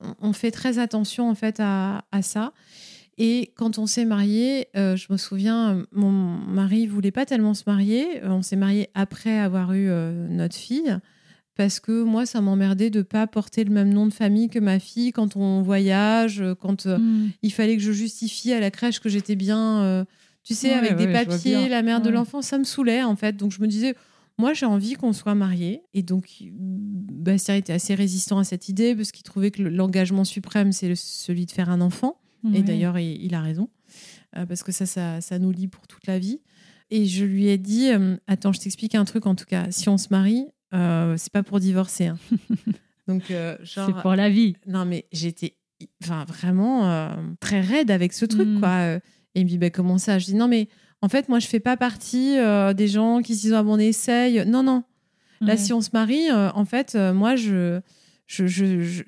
on, 0.00 0.14
on 0.20 0.32
fait 0.32 0.50
très 0.50 0.78
attention 0.78 1.28
en 1.30 1.34
fait 1.34 1.60
à, 1.60 2.04
à 2.12 2.22
ça. 2.22 2.52
Et 3.20 3.52
quand 3.56 3.78
on 3.78 3.86
s'est 3.88 4.04
marié, 4.04 4.68
euh, 4.76 4.94
je 4.94 5.08
me 5.10 5.16
souviens, 5.16 5.84
mon 5.90 6.10
mari 6.12 6.86
voulait 6.86 7.10
pas 7.10 7.26
tellement 7.26 7.52
se 7.52 7.64
marier. 7.66 8.20
On 8.22 8.42
s'est 8.42 8.54
marié 8.54 8.90
après 8.94 9.36
avoir 9.38 9.72
eu 9.72 9.88
euh, 9.88 10.28
notre 10.28 10.54
fille 10.54 10.96
parce 11.56 11.80
que 11.80 12.04
moi, 12.04 12.24
ça 12.26 12.40
m'emmerdait 12.40 12.90
de 12.90 13.02
pas 13.02 13.26
porter 13.26 13.64
le 13.64 13.72
même 13.72 13.92
nom 13.92 14.06
de 14.06 14.12
famille 14.14 14.48
que 14.48 14.60
ma 14.60 14.78
fille 14.78 15.10
quand 15.10 15.34
on 15.34 15.62
voyage, 15.62 16.44
quand 16.60 16.86
euh, 16.86 16.98
Mm. 16.98 17.30
il 17.42 17.52
fallait 17.52 17.76
que 17.76 17.82
je 17.82 17.90
justifie 17.90 18.52
à 18.52 18.60
la 18.60 18.70
crèche 18.70 19.00
que 19.00 19.08
j'étais 19.08 19.34
bien, 19.34 20.06
tu 20.48 20.54
sais, 20.54 20.68
Ouais, 20.70 20.74
avec 20.74 20.96
des 20.96 21.06
ouais, 21.06 21.12
papiers, 21.24 21.68
la 21.68 21.82
mère 21.82 22.00
de 22.00 22.10
l'enfant, 22.10 22.42
ça 22.42 22.58
me 22.58 22.64
saoulait 22.64 23.02
en 23.02 23.16
fait. 23.16 23.36
Donc 23.36 23.52
je 23.52 23.60
me 23.60 23.66
disais, 23.66 23.94
moi 24.38 24.52
j'ai 24.54 24.66
envie 24.66 24.94
qu'on 24.94 25.12
soit 25.12 25.34
mariés. 25.34 25.82
Et 25.94 26.02
donc 26.02 26.26
Bastien 26.50 27.54
était 27.56 27.72
assez 27.72 27.94
résistant 27.94 28.38
à 28.38 28.44
cette 28.44 28.68
idée 28.68 28.94
parce 28.96 29.12
qu'il 29.12 29.22
trouvait 29.24 29.50
que 29.50 29.62
le- 29.62 29.70
l'engagement 29.70 30.24
suprême, 30.24 30.72
c'est 30.72 30.94
celui 30.94 31.46
de 31.46 31.50
faire 31.52 31.70
un 31.70 31.80
enfant. 31.80 32.20
Et 32.54 32.62
d'ailleurs, 32.62 32.96
il, 33.00 33.20
il 33.24 33.34
a 33.34 33.40
raison, 33.40 33.68
euh, 34.36 34.46
parce 34.46 34.62
que 34.62 34.70
ça, 34.70 34.86
ça, 34.86 35.20
ça 35.20 35.40
nous 35.40 35.50
lie 35.50 35.66
pour 35.66 35.88
toute 35.88 36.06
la 36.06 36.20
vie. 36.20 36.40
Et 36.90 37.04
je 37.04 37.24
lui 37.24 37.48
ai 37.48 37.58
dit, 37.58 37.90
euh, 37.90 38.16
attends, 38.28 38.52
je 38.52 38.60
t'explique 38.60 38.94
un 38.94 39.04
truc 39.04 39.26
en 39.26 39.34
tout 39.34 39.44
cas. 39.44 39.66
Si 39.72 39.88
on 39.88 39.98
se 39.98 40.06
marie, 40.10 40.46
euh, 40.72 41.16
c'est 41.18 41.32
pas 41.32 41.42
pour 41.42 41.58
divorcer. 41.58 42.06
hein. 42.06 42.18
Donc, 43.08 43.30
euh, 43.32 43.56
genre, 43.62 43.86
C'est 43.94 44.02
pour 44.02 44.14
la 44.14 44.30
vie. 44.30 44.54
non, 44.68 44.84
mais 44.84 45.06
j'étais 45.12 45.56
enfin, 46.04 46.24
vraiment 46.26 46.88
euh, 46.88 47.08
très 47.40 47.60
raide 47.60 47.90
avec 47.90 48.12
ce 48.12 48.24
truc, 48.24 48.46
Mm. 48.48 48.60
quoi. 48.60 48.98
Et 49.38 49.42
il 49.42 49.44
me 49.44 49.48
dit, 49.50 49.58
bah, 49.58 49.70
comment 49.70 49.98
ça? 49.98 50.18
Je 50.18 50.24
dis, 50.26 50.34
non, 50.34 50.48
mais 50.48 50.68
en 51.00 51.08
fait, 51.08 51.28
moi, 51.28 51.38
je 51.38 51.46
fais 51.46 51.60
pas 51.60 51.76
partie 51.76 52.36
euh, 52.38 52.72
des 52.74 52.88
gens 52.88 53.22
qui 53.22 53.36
se 53.36 53.42
disent, 53.42 53.52
ah, 53.54 53.62
bon, 53.62 53.74
on 53.76 53.78
essaye. 53.78 54.44
Non, 54.46 54.62
non. 54.64 54.82
Là, 55.40 55.52
Ouais. 55.52 55.56
si 55.56 55.72
on 55.72 55.80
se 55.80 55.90
marie, 55.92 56.28
euh, 56.30 56.50
en 56.54 56.64
fait, 56.64 56.94
euh, 56.96 57.14
moi, 57.14 57.36
je 57.36 57.80
je 58.26 58.44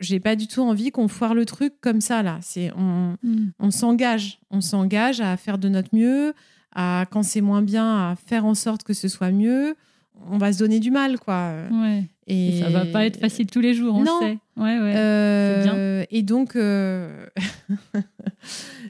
j'ai 0.01 0.21
pas 0.21 0.35
du 0.37 0.47
tout 0.47 0.63
envie 0.63 0.91
qu'on 0.93 1.09
foire 1.09 1.35
le 1.35 1.45
truc 1.45 1.75
comme 1.81 2.01
ça, 2.01 2.23
là. 2.23 2.39
C'est 2.41 2.71
on, 2.77 3.17
Mm. 3.23 3.49
on 3.59 3.71
s'engage. 3.71 4.39
On 4.51 4.61
s'engage 4.61 5.21
à 5.21 5.37
faire 5.37 5.59
de 5.59 5.69
notre 5.69 5.95
mieux, 5.95 6.33
à, 6.75 7.05
quand 7.11 7.23
c'est 7.25 7.41
moins 7.43 7.61
bien, 7.63 8.11
à 8.13 8.15
faire 8.17 8.45
en 8.47 8.55
sorte 8.55 8.83
que 8.85 8.95
ce 8.95 9.09
soit 9.09 9.31
mieux. 9.33 9.75
On 10.31 10.39
va 10.39 10.53
se 10.53 10.59
donner 10.59 10.81
du 10.81 10.91
mal, 10.91 11.19
quoi. 11.19 11.53
Ouais. 11.73 12.05
Et, 12.27 12.59
Et 12.59 12.61
ça 12.61 12.69
va 12.71 12.85
pas 12.87 13.05
être 13.07 13.19
facile 13.19 13.47
tous 13.47 13.61
les 13.61 13.75
jours, 13.75 13.95
on 13.97 14.05
Non. 14.05 14.21
le 14.21 14.27
sait. 14.27 14.39
Ouais, 14.57 14.79
ouais. 14.79 14.95
Euh, 14.97 15.63
c'est 15.65 15.71
bien. 15.71 16.07
Et 16.19 16.23
donc, 16.23 16.55
euh, 16.57 17.27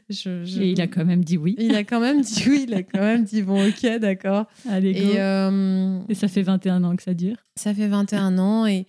je- 0.09 0.45
je- 0.45 0.61
Et 0.61 0.71
il 0.73 0.81
a 0.81 0.87
quand 0.87 1.05
même 1.05 1.25
dit 1.25 1.37
oui. 1.39 1.55
il 1.59 1.75
a 1.75 1.85
quand 1.85 2.01
même 2.01 2.21
dit 2.21 2.45
oui, 2.49 2.65
il 2.69 2.75
a 2.75 2.83
quand 2.83 3.01
même 3.01 3.25
dit 3.25 3.43
bon, 3.43 3.67
ok, 3.69 3.99
d'accord. 4.01 4.47
Allez, 4.69 4.93
go. 4.93 4.99
Et, 5.01 5.21
euh, 5.21 6.01
Et 6.09 6.15
ça 6.15 6.29
fait 6.29 6.43
21 6.43 6.85
ans 6.85 6.97
que 6.97 7.03
ça 7.03 7.15
dure. 7.15 7.37
ça 7.57 7.73
fait 7.75 7.89
21 7.89 8.39
ans 8.39 8.67
et, 8.67 8.87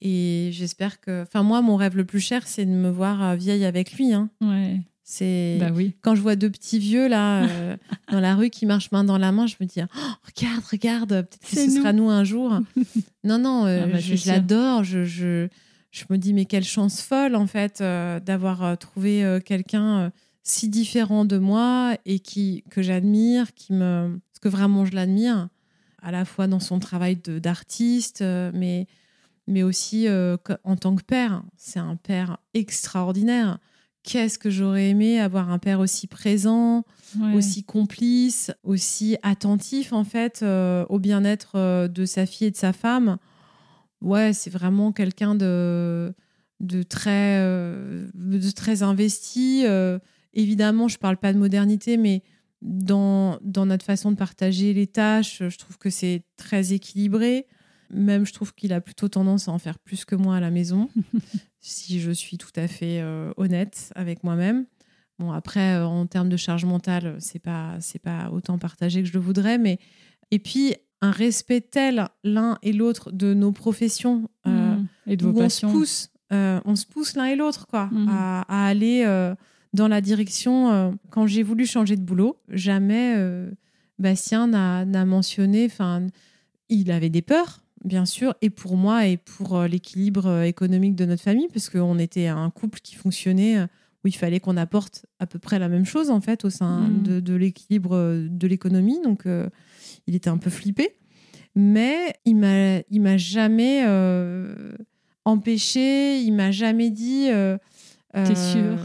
et 0.00 0.50
j'espère 0.52 1.00
que. 1.00 1.22
Enfin, 1.22 1.42
moi, 1.42 1.60
mon 1.62 1.76
rêve 1.76 1.96
le 1.96 2.04
plus 2.04 2.20
cher, 2.20 2.46
c'est 2.46 2.64
de 2.64 2.70
me 2.70 2.88
voir 2.90 3.22
euh, 3.22 3.34
vieille 3.36 3.64
avec 3.64 3.92
lui. 3.94 4.12
hein. 4.12 4.30
Ouais. 4.40 4.80
C'est. 5.12 5.56
Bah 5.58 5.70
oui. 5.74 5.96
Quand 6.02 6.14
je 6.14 6.20
vois 6.20 6.36
deux 6.36 6.50
petits 6.50 6.78
vieux 6.78 7.08
là 7.08 7.42
euh, 7.42 7.76
dans 8.12 8.20
la 8.20 8.36
rue 8.36 8.48
qui 8.48 8.64
marchent 8.64 8.92
main 8.92 9.02
dans 9.02 9.18
la 9.18 9.32
main, 9.32 9.48
je 9.48 9.56
me 9.58 9.66
dis 9.66 9.80
oh, 9.82 10.12
regarde, 10.24 10.62
regarde, 10.70 11.08
peut-être 11.08 11.50
que 11.50 11.56
ce 11.56 11.66
nous. 11.66 11.76
sera 11.78 11.92
nous 11.92 12.10
un 12.10 12.22
jour. 12.22 12.60
non, 13.24 13.38
non, 13.38 13.66
euh, 13.66 13.80
Ah 13.82 13.86
bah, 13.88 13.98
je, 13.98 14.28
l'adore. 14.28 14.84
Je, 14.84 15.04
je, 15.04 15.48
je 15.90 16.04
me 16.10 16.16
dis 16.16 16.32
mais 16.32 16.44
quelle 16.44 16.62
chance 16.62 17.02
folle 17.02 17.34
en 17.34 17.48
fait 17.48 17.80
euh, 17.80 18.20
d'avoir 18.20 18.78
trouvé 18.78 19.40
quelqu'un 19.44 20.12
si 20.44 20.68
différent 20.68 21.24
de 21.24 21.38
moi 21.38 21.96
et 22.06 22.20
qui 22.20 22.62
que 22.70 22.80
j'admire, 22.80 23.52
qui 23.54 23.72
me 23.72 24.16
parce 24.32 24.38
que 24.40 24.48
vraiment 24.48 24.84
je 24.84 24.94
l'admire 24.94 25.48
à 26.02 26.12
la 26.12 26.24
fois 26.24 26.46
dans 26.46 26.60
son 26.60 26.78
travail 26.78 27.16
d'artiste, 27.16 28.22
mais 28.54 28.86
mais 29.48 29.64
aussi 29.64 30.06
en 30.62 30.76
tant 30.76 30.94
que 30.94 31.02
père. 31.02 31.42
C'est 31.56 31.80
un 31.80 31.96
père 31.96 32.38
extraordinaire. 32.54 33.58
Qu'est-ce 34.02 34.38
que 34.38 34.48
j'aurais 34.50 34.88
aimé 34.88 35.20
avoir 35.20 35.50
un 35.50 35.58
père 35.58 35.80
aussi 35.80 36.06
présent, 36.06 36.84
Ouais. 37.20 37.34
aussi 37.34 37.64
complice, 37.64 38.50
aussi 38.62 39.16
attentif 39.22 39.92
en 39.92 40.04
fait 40.04 40.40
euh, 40.42 40.86
au 40.88 40.98
bien-être 40.98 41.52
euh, 41.56 41.88
de 41.88 42.04
sa 42.04 42.24
fille 42.24 42.46
et 42.46 42.50
de 42.50 42.56
sa 42.56 42.72
femme. 42.72 43.18
Ouais, 44.00 44.32
c'est 44.32 44.48
vraiment 44.50 44.92
quelqu'un 44.92 45.34
de, 45.34 46.14
de, 46.60 46.82
très, 46.82 47.38
euh, 47.40 48.08
de 48.14 48.50
très 48.50 48.82
investi. 48.82 49.64
évidemment, 50.32 50.88
je 50.88 50.98
parle 50.98 51.16
pas 51.18 51.32
de 51.32 51.38
modernité, 51.38 51.96
mais 51.96 52.22
dans, 52.62 53.38
dans 53.42 53.66
notre 53.66 53.84
façon 53.84 54.10
de 54.12 54.16
partager 54.16 54.72
les 54.72 54.86
tâches, 54.86 55.42
je 55.46 55.58
trouve 55.58 55.76
que 55.78 55.90
c'est 55.90 56.22
très 56.36 56.72
équilibré. 56.72 57.46
Même, 57.92 58.24
je 58.26 58.32
trouve 58.32 58.54
qu'il 58.54 58.72
a 58.72 58.80
plutôt 58.80 59.08
tendance 59.08 59.48
à 59.48 59.52
en 59.52 59.58
faire 59.58 59.78
plus 59.78 60.04
que 60.04 60.14
moi 60.14 60.36
à 60.36 60.40
la 60.40 60.50
maison, 60.50 60.88
si 61.60 62.00
je 62.00 62.10
suis 62.10 62.38
tout 62.38 62.52
à 62.56 62.68
fait 62.68 63.00
euh, 63.00 63.32
honnête 63.36 63.92
avec 63.96 64.22
moi-même. 64.24 64.66
Bon, 65.18 65.32
après, 65.32 65.74
euh, 65.74 65.86
en 65.86 66.06
termes 66.06 66.28
de 66.28 66.36
charge 66.36 66.64
mentale, 66.64 67.16
c'est 67.18 67.38
pas, 67.40 67.76
c'est 67.80 67.98
pas 67.98 68.30
autant 68.30 68.58
partagé 68.58 69.02
que 69.02 69.08
je 69.08 69.12
le 69.12 69.20
voudrais, 69.20 69.58
mais 69.58 69.78
et 70.30 70.38
puis 70.38 70.74
un 71.02 71.10
respect 71.10 71.60
tel 71.62 72.08
l'un 72.24 72.58
et 72.62 72.72
l'autre 72.72 73.10
de 73.10 73.34
nos 73.34 73.52
professions, 73.52 74.28
euh, 74.46 74.76
Mm. 74.76 74.86
Et 75.08 75.16
de 75.16 75.24
vos 75.24 75.30
on 75.30 75.34
se 75.34 75.38
passions. 75.40 75.72
pousse, 75.72 76.10
on 76.30 76.76
se 76.76 76.86
pousse 76.86 77.16
l'un 77.16 77.24
et 77.26 77.36
l'autre, 77.36 77.66
quoi, 77.66 77.88
Mhm. 77.92 78.08
à, 78.08 78.42
à 78.42 78.66
aller 78.68 79.04
dans 79.74 79.88
la 79.88 80.00
direction. 80.00 80.96
quand 81.10 81.26
j'ai 81.26 81.42
voulu 81.42 81.66
changer 81.66 81.96
de 81.96 82.02
boulot, 82.02 82.36
jamais 82.48 83.16
Bastien 83.98 84.46
n'a 84.46 85.04
mentionné. 85.04 85.66
Enfin, 85.66 86.06
il 86.68 86.90
avait 86.92 87.10
des 87.10 87.22
peurs, 87.22 87.59
bien 87.84 88.04
sûr, 88.06 88.34
et 88.42 88.50
pour 88.50 88.76
moi 88.76 89.06
et 89.06 89.16
pour 89.16 89.56
euh, 89.56 89.66
l'équilibre 89.68 90.26
euh, 90.26 90.42
économique 90.44 90.94
de 90.96 91.04
notre 91.04 91.22
famille, 91.22 91.48
parce 91.52 91.68
qu'on 91.70 91.98
était 91.98 92.26
un 92.26 92.50
couple 92.50 92.80
qui 92.80 92.94
fonctionnait. 92.94 93.58
euh, 93.58 93.66
où 94.02 94.08
il 94.08 94.16
fallait 94.16 94.40
qu'on 94.40 94.56
apporte 94.56 95.04
à 95.18 95.26
peu 95.26 95.38
près 95.38 95.58
la 95.58 95.68
même 95.68 95.84
chose 95.84 96.08
en 96.10 96.22
fait 96.22 96.46
au 96.46 96.50
sein 96.50 96.88
Mhm. 96.88 97.02
de, 97.02 97.20
de 97.20 97.34
l'équilibre 97.34 98.16
de 98.30 98.46
l'économie. 98.46 98.98
Donc 99.04 99.26
euh, 99.26 99.46
il 100.06 100.14
était 100.14 100.30
un 100.30 100.38
peu 100.38 100.48
flippé, 100.48 100.96
mais 101.54 102.14
il 102.24 102.36
m'a 102.36 102.78
il 102.88 103.02
m'a 103.02 103.18
jamais 103.18 103.84
euh, 103.86 104.72
empêché, 105.26 106.20
il 106.22 106.32
m'a 106.32 106.50
jamais 106.50 106.88
dit. 106.90 107.28
euh, 107.30 107.58
T'es 108.14 108.34
sûr 108.34 108.78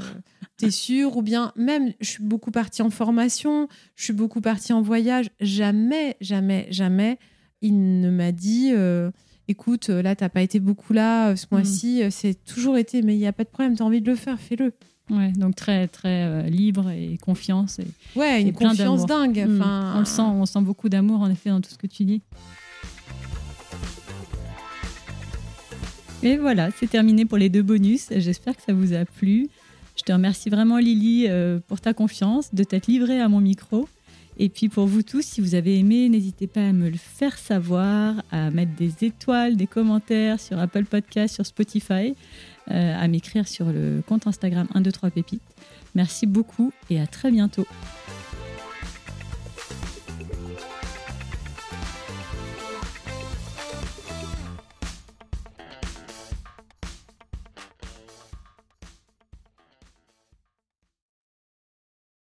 T'es 0.58 0.70
sûr 0.72 1.16
Ou 1.18 1.22
bien 1.22 1.52
même, 1.56 1.94
je 2.02 2.10
suis 2.10 2.24
beaucoup 2.24 2.52
partie 2.52 2.82
en 2.82 2.90
formation, 2.90 3.68
je 3.96 4.04
suis 4.04 4.14
beaucoup 4.14 4.42
partie 4.42 4.74
en 4.74 4.82
voyage. 4.82 5.30
Jamais, 5.40 6.16
jamais, 6.22 6.68
jamais, 6.72 7.20
il 7.66 8.00
ne 8.02 8.10
m'a 8.10 8.32
dit. 8.32 8.72
euh, 8.74 9.12
Écoute, 9.48 9.90
là, 9.90 10.16
t'as 10.16 10.30
pas 10.30 10.42
été 10.42 10.60
beaucoup 10.60 10.92
là 10.94 11.30
euh, 11.30 11.36
ce 11.36 11.46
mois-ci. 11.52 12.02
euh, 12.02 12.08
C'est 12.10 12.34
toujours 12.46 12.78
été, 12.78 13.04
mais 13.04 13.14
il 13.16 13.20
n'y 13.20 13.28
a 13.28 13.34
pas 13.34 13.44
de 13.44 13.50
problème. 13.50 13.76
T'as 13.76 13.84
envie 13.84 14.02
de 14.02 14.10
le 14.10 14.16
faire, 14.16 14.40
fais-le. 14.40 14.74
Ouais, 15.12 15.32
donc 15.34 15.56
très, 15.56 15.88
très 15.88 16.24
euh, 16.24 16.42
libre 16.50 16.90
et 16.90 17.20
confiance. 17.22 17.78
Et, 17.78 17.86
Ouais, 18.16 18.42
Et 18.42 18.46
une 18.48 18.54
plein 18.54 18.70
confiance 18.70 19.06
dingue. 19.06 19.46
Mm. 19.48 19.62
Enfin, 19.62 19.94
On 19.98 20.00
le 20.00 20.06
sent, 20.06 20.22
on 20.24 20.46
sent 20.48 20.62
beaucoup 20.62 20.90
d'amour 20.90 21.22
en 21.22 21.30
effet 21.30 21.52
dans 21.52 21.62
tout 21.62 21.70
ce 21.70 21.78
que 21.78 21.86
tu 21.86 22.06
dis. 22.06 22.22
Et 26.24 26.38
voilà, 26.38 26.70
c'est 26.80 26.88
terminé 26.90 27.26
pour 27.26 27.38
les 27.38 27.50
deux 27.50 27.62
bonus. 27.62 28.08
J'espère 28.16 28.56
que 28.56 28.64
ça 28.64 28.74
vous 28.74 28.94
a 28.94 29.06
plu. 29.06 29.48
Je 29.96 30.02
te 30.02 30.12
remercie 30.12 30.50
vraiment 30.50 30.78
Lily 30.78 31.28
euh, 31.30 31.60
pour 31.68 31.80
ta 31.82 31.94
confiance, 31.94 32.54
de 32.54 32.64
t'être 32.64 32.88
livrée 32.88 33.22
à 33.22 33.30
mon 33.30 33.42
micro. 33.42 33.88
Et 34.38 34.50
puis 34.50 34.68
pour 34.70 34.86
vous 34.86 35.02
tous, 35.02 35.22
si 35.22 35.42
vous 35.42 35.56
avez 35.56 35.80
aimé, 35.80 36.10
n'hésitez 36.10 36.48
pas 36.48 36.68
à 36.68 36.74
me 36.74 36.90
le 36.90 36.98
faire 36.98 37.38
savoir, 37.38 38.16
à 38.32 38.52
mettre 38.52 38.74
des 38.76 39.06
étoiles, 39.06 39.56
des 39.56 39.68
commentaires 39.68 40.40
sur 40.40 40.60
Apple 40.60 40.86
Podcast, 40.86 41.36
sur 41.36 41.46
Spotify, 41.46 42.16
euh, 42.72 42.96
à 43.00 43.08
m'écrire 43.08 43.48
sur 43.48 43.68
le 43.68 44.02
compte 44.06 44.28
Instagram 44.28 44.68
123 44.74 45.12
pépites. 45.12 45.42
Merci 45.94 46.26
beaucoup 46.26 46.74
et 46.90 47.00
à 47.00 47.08
très 47.08 47.32
bientôt. 47.32 47.66